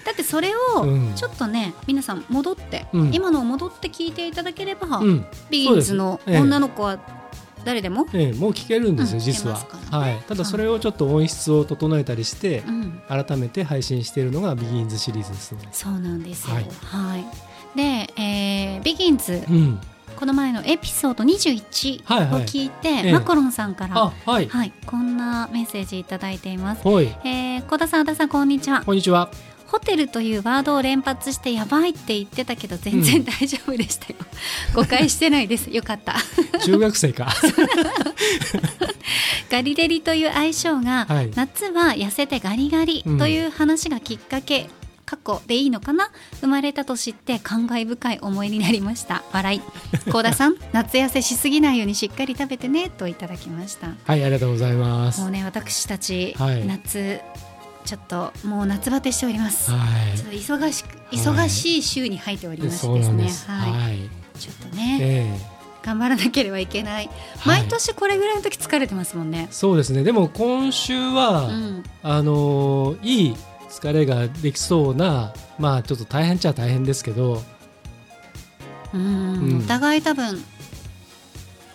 [0.05, 5.26] だってそれをうんちょっとね皆さん戻って、うん今のを戻って聞いていただければ、うん。
[5.51, 6.99] ビギンズの女の子は
[7.64, 9.59] 誰でも、ええ、もう聞けるんですよ、うん実は
[9.90, 10.18] はい。
[10.28, 15.68] ただそれをちょっと音質を整えたりしてう、ん、改めて配信しているのがビギンズシリーズですので。
[15.72, 17.24] そうなんですよははいい、
[17.76, 17.82] で、
[18.16, 19.80] えービギンズうん。
[20.18, 24.49] この前のエピソード21はいはいを聞いて、ええマコロンさんから、あ、はい。
[24.49, 26.80] はい、こんなメッセージいただいています。
[26.80, 28.82] えー、小田さん、小田さん、こんにちは。
[28.84, 29.30] こんにちは。
[29.68, 34.16] ホテルというワードを連発してやばいって言ってたけど全然大丈夫でしたよ。
[34.74, 35.70] 誤解してないです。
[35.70, 36.16] よかった。
[36.64, 37.28] 中学生か。
[39.50, 44.68] ガリレリという愛称が、はい夏は痩せてガリガリという話がきっかけ、
[45.04, 46.10] 過去でいいのかな？
[46.40, 49.62] 生まれたと知って感慨深い思いになりました笑い
[50.10, 55.20] 幸田さん夏痩せしすぎないようにしっかり食べてねといただきましたはい、ありがとうございます。
[55.20, 57.20] はもうね私たち、はい夏
[57.89, 60.36] ちょっともう夏バテしております、ちょっとい。
[60.36, 61.16] 忙しくい。
[61.16, 63.30] 忙しい週に入っておりましですね。
[63.47, 63.72] はい。
[63.72, 64.11] はい。
[64.39, 65.39] ちょっとね、え
[65.82, 67.07] 頑張らなければいけない、
[67.39, 67.62] はい。
[67.62, 69.49] 毎年これぐらいの時疲れてますもんね。
[69.51, 69.55] え。
[69.55, 70.03] そうですね。
[70.03, 71.84] でも今週は、うん。
[72.03, 73.36] あのーいい
[73.70, 77.43] 疲れができそうな、まあちょっと大変っちゃ大変ですけど、
[78.93, 79.01] うん。
[79.01, 79.59] うん。
[79.61, 80.45] お互い多分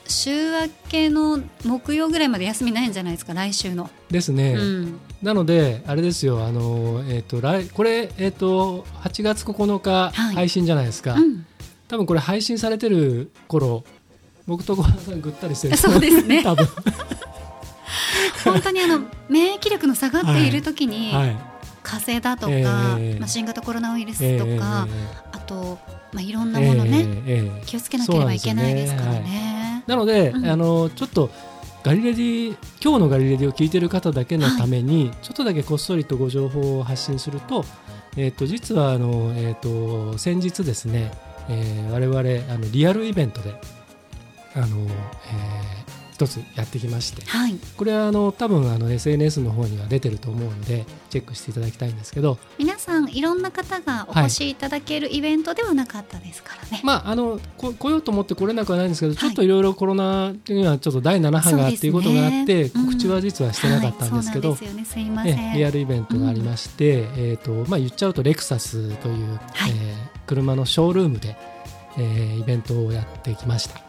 [0.07, 4.53] 週明けの木曜ぐらいまで休みないんじゃないですか来週の、ですね。
[4.53, 6.45] うん、なのであれですよ。
[6.45, 11.13] あのーえっ、と来これえっ、と8月9日はい配信じゃないですか。
[11.13, 11.45] うん
[11.87, 13.83] 多分これ配信されてる頃、
[14.47, 15.77] 僕と小原さんぐったりしてる。
[15.77, 16.67] そうですね多分。
[18.43, 21.35] 本当にあの免疫力の下がっている時に、 はい
[21.83, 24.87] 風邪だとか、ええまあ、新型コロナウイルスええとか、
[25.33, 25.77] あと、
[26.13, 29.83] まあ、いろんなものね、ええええ気をつけなければいけないですからね。
[29.85, 31.29] なので、うんあのちょっと
[31.83, 37.65] ガリレディ今日のガリレディを聞いてる方だけのために、ちょっとだけこっそりとご情報を発信すると,、
[38.15, 41.11] えー、と実はあの、えー、と先日ですね、
[41.49, 43.53] えー我々あのリアルイベントで
[44.55, 45.82] あの、えー
[46.13, 56.81] 一つやってきましてはい、これはあの多分あの SNS の方には出てると思うんでチェックしていただきたいんですけど、皆さんいろんな方がお越しいただけるイベントではなかったですからね。
[56.83, 59.15] まあ、あのこ来ようと思って来れなくはないんですけど、い。
[59.15, 62.85] ちょっといろいろコロナにはちょっと第7波がっていうことがあって、うん。
[62.85, 64.85] 告知は実はしてなかったんですけど、うなんですよね。
[64.85, 65.53] すいませえん。
[65.53, 69.71] リアルイベントがありまして、えーとまあ、言っちゃうとレクサスという、はい。
[69.71, 71.35] えー車のショールームで、
[71.97, 73.82] えーイベントをやってきました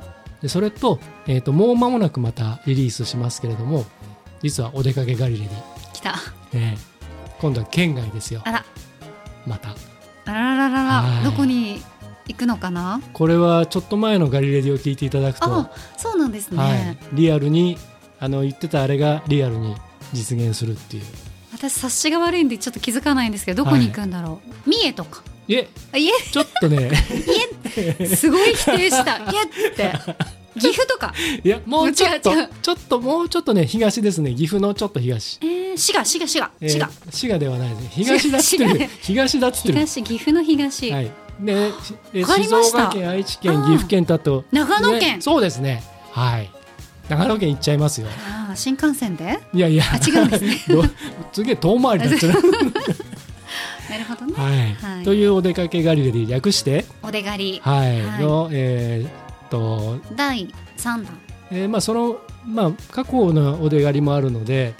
[0.44, 3.86] でそれと,、えー、ともう間もなくまたリリースしますけれども
[4.42, 6.16] 実はお出かけガリレディ、来た。
[6.52, 6.94] えー
[7.40, 8.40] 今度は県外ですよ。
[8.44, 8.64] あら、
[9.46, 9.70] また。
[10.24, 11.82] あららららどこに
[12.26, 13.02] 行くのかな？
[13.12, 15.46] これはちょっと前のガリレディを聞いていただくと。
[15.46, 16.56] あ、そうなんですね。
[16.58, 17.76] はい、リアルに
[18.18, 19.74] あの言ってたあれがリアルに
[20.14, 21.02] 実現するっていう。
[21.52, 25.22] 私察しが悪いんでちょっと気づかないんですけどどこに行くんだろう、三重とか。
[25.46, 25.68] いえ。
[26.32, 26.90] ちょっとね。
[27.76, 29.18] えすごい否定した。
[29.18, 29.92] いやって
[30.54, 32.30] 岐阜とか、いやもうちょっと。
[32.62, 34.34] ちょっともうちょっとね東ですね。
[34.34, 36.50] 岐阜のちょっと東、えー、滋賀滋賀滋賀。
[36.60, 37.88] えー滋賀、滋賀ではないですね。
[37.90, 41.10] 東だっつってる東だっつってる東岐阜の東、はい。
[41.40, 41.70] で
[42.12, 44.44] 静岡県愛知県岐阜県だと。
[44.52, 45.00] 長野県。
[45.16, 45.82] ねそうですね。
[46.12, 46.50] はい。
[47.08, 48.06] 長野県行っちゃいますよ。
[48.28, 49.40] あー新幹線で？
[49.52, 49.84] いやいや。
[49.92, 50.62] あ違うんですね。
[50.72, 50.84] ど
[51.32, 52.34] すげえ遠回りだってる
[53.90, 55.04] なるほどね、はい、はい。
[55.04, 56.86] というお出かけガリレディ略して。
[57.02, 58.22] お出狩り、はい、はい。
[58.22, 59.23] のえーっ
[59.54, 60.14] と。
[60.16, 61.06] 第3弾。
[61.50, 64.74] えーまあ、その、まあ、過去のお出狩りもあるので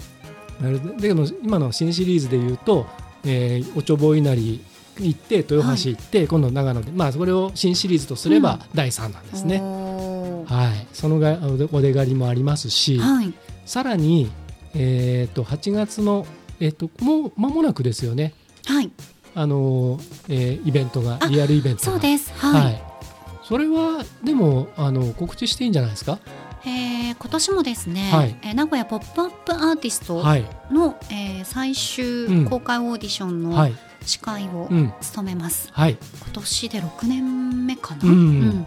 [0.60, 0.68] だ
[1.00, 2.86] けど今の新シリーズでいうと、
[3.24, 4.64] えーおちょぼ稲荷
[4.98, 10.54] 行って豊橋行って、今度長野で、まあ、それを新シリーズとすれば第3弾ですね、おー。
[10.54, 13.34] はい、そのがお出お出狩りもありますし、はい。
[13.66, 14.30] さらに、
[14.74, 16.26] えー、と8月の、
[16.60, 18.32] えー、ともう間もなくですよね、
[18.66, 18.90] はい。
[19.34, 21.92] あのーえーイベントがあリアルイベントが。
[21.92, 22.32] そうです。
[22.36, 22.93] はい、はい
[23.48, 26.18] それはでもあの告知していいんじゃないですか？
[26.66, 28.36] えー今年もですね、はい。
[28.42, 33.74] えー名古屋ポップアップアーティストはい、の、えー最終公開オーディションのはい。
[34.06, 34.92] 司会をうん。
[35.00, 38.66] 務めます、はい、今年で6年目かな、うん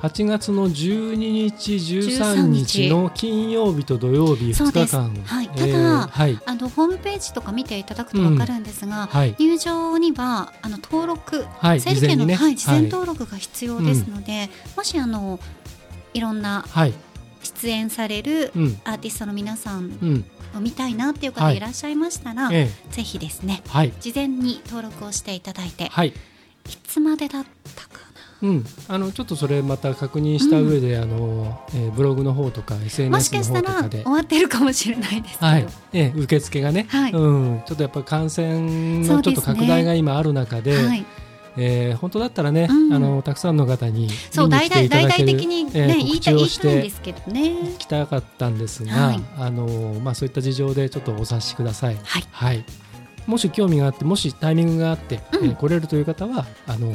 [0.00, 4.96] 8月の12日13日の金曜日と土曜日2そうです。
[4.96, 6.40] 日間はいえーただはい。
[6.46, 9.34] あのホームページとか見ていただくと分かるんですが、はい。
[9.38, 11.80] 入場にはあの登録、はい。
[11.80, 12.34] 整理券の事前にね。
[12.36, 12.88] はい、事前はい。
[12.88, 15.40] 登録が必要ですので、もしあの
[16.14, 16.94] いろんなはい。
[17.42, 18.80] 出演されるうん。
[18.84, 20.24] アーティストの皆さんうん。
[20.56, 21.54] を見たいなっていうはい。
[21.54, 23.62] 方いらっしゃいましたら、えぜひですね
[24.00, 26.14] 事前に登録をしていただいて、い、はい
[26.86, 27.44] つまでだっ
[27.74, 27.87] たか
[28.40, 37.12] うん、あのちょっとそれまた確認した上で、あのえーブログの方とか SNS の方とからで終わってるかもしれないですけど、はい、ええ受付がね、はい。
[37.12, 41.04] うん、ちょっとやっぱり感染のちょっと拡大が今ある中で、はい、
[41.56, 42.94] えー本当だったらね、うん。
[42.94, 47.74] あのたくさんの方にそう大々的にね、えー言いたい言い告知をしたていんですけどね。
[47.78, 49.20] きたかったんですが、はい。
[49.36, 51.98] あのまあ、そういった事情でちょっとお察しください。
[52.04, 52.24] はい。
[52.30, 52.64] はい、
[53.26, 55.46] もし興味があってもしタイミングがあって、うん。
[55.46, 56.92] えー来れるという方はあの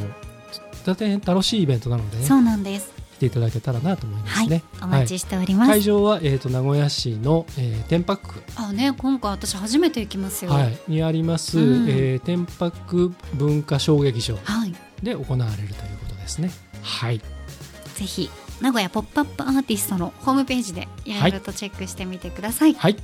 [0.84, 2.92] 大変楽しいイベントなのでねそうなんです。
[3.16, 4.64] 来ていただけたらなと思いまはい、すね。
[4.82, 10.52] お待ちしております、会場は、えー、と名古屋市の、えー、天白区、あね今回私初めて行きますよ。
[10.52, 11.90] はい、にあります、うん。
[11.90, 14.74] えー天白文化小劇場はい。
[15.02, 16.52] で行われるということですね。
[16.82, 18.30] はい、ぜひ
[18.62, 22.96] 名古屋ポップアップアーティストのホームページでいろいろとチェックしてみてください、はい、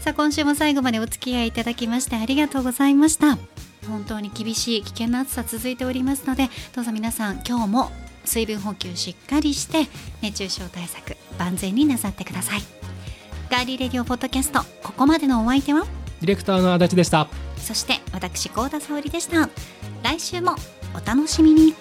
[0.00, 3.38] さあ今週も最後までお付き合いいただきましてありがとうございました
[3.88, 7.90] 本当に厳しい危険な暑さ続いておりますのでどうぞ皆さん今日も
[8.24, 9.88] 水分補給しっかりして
[10.22, 12.62] 熱中症対策万全になさってください。
[13.50, 15.84] ガーリーレディオポッドキャストここまでのお相手は？
[16.20, 17.28] ディレクターの足立でした。
[17.56, 19.48] そして私高田沙織でした。
[20.02, 20.54] 来週も
[20.94, 21.74] お楽しみに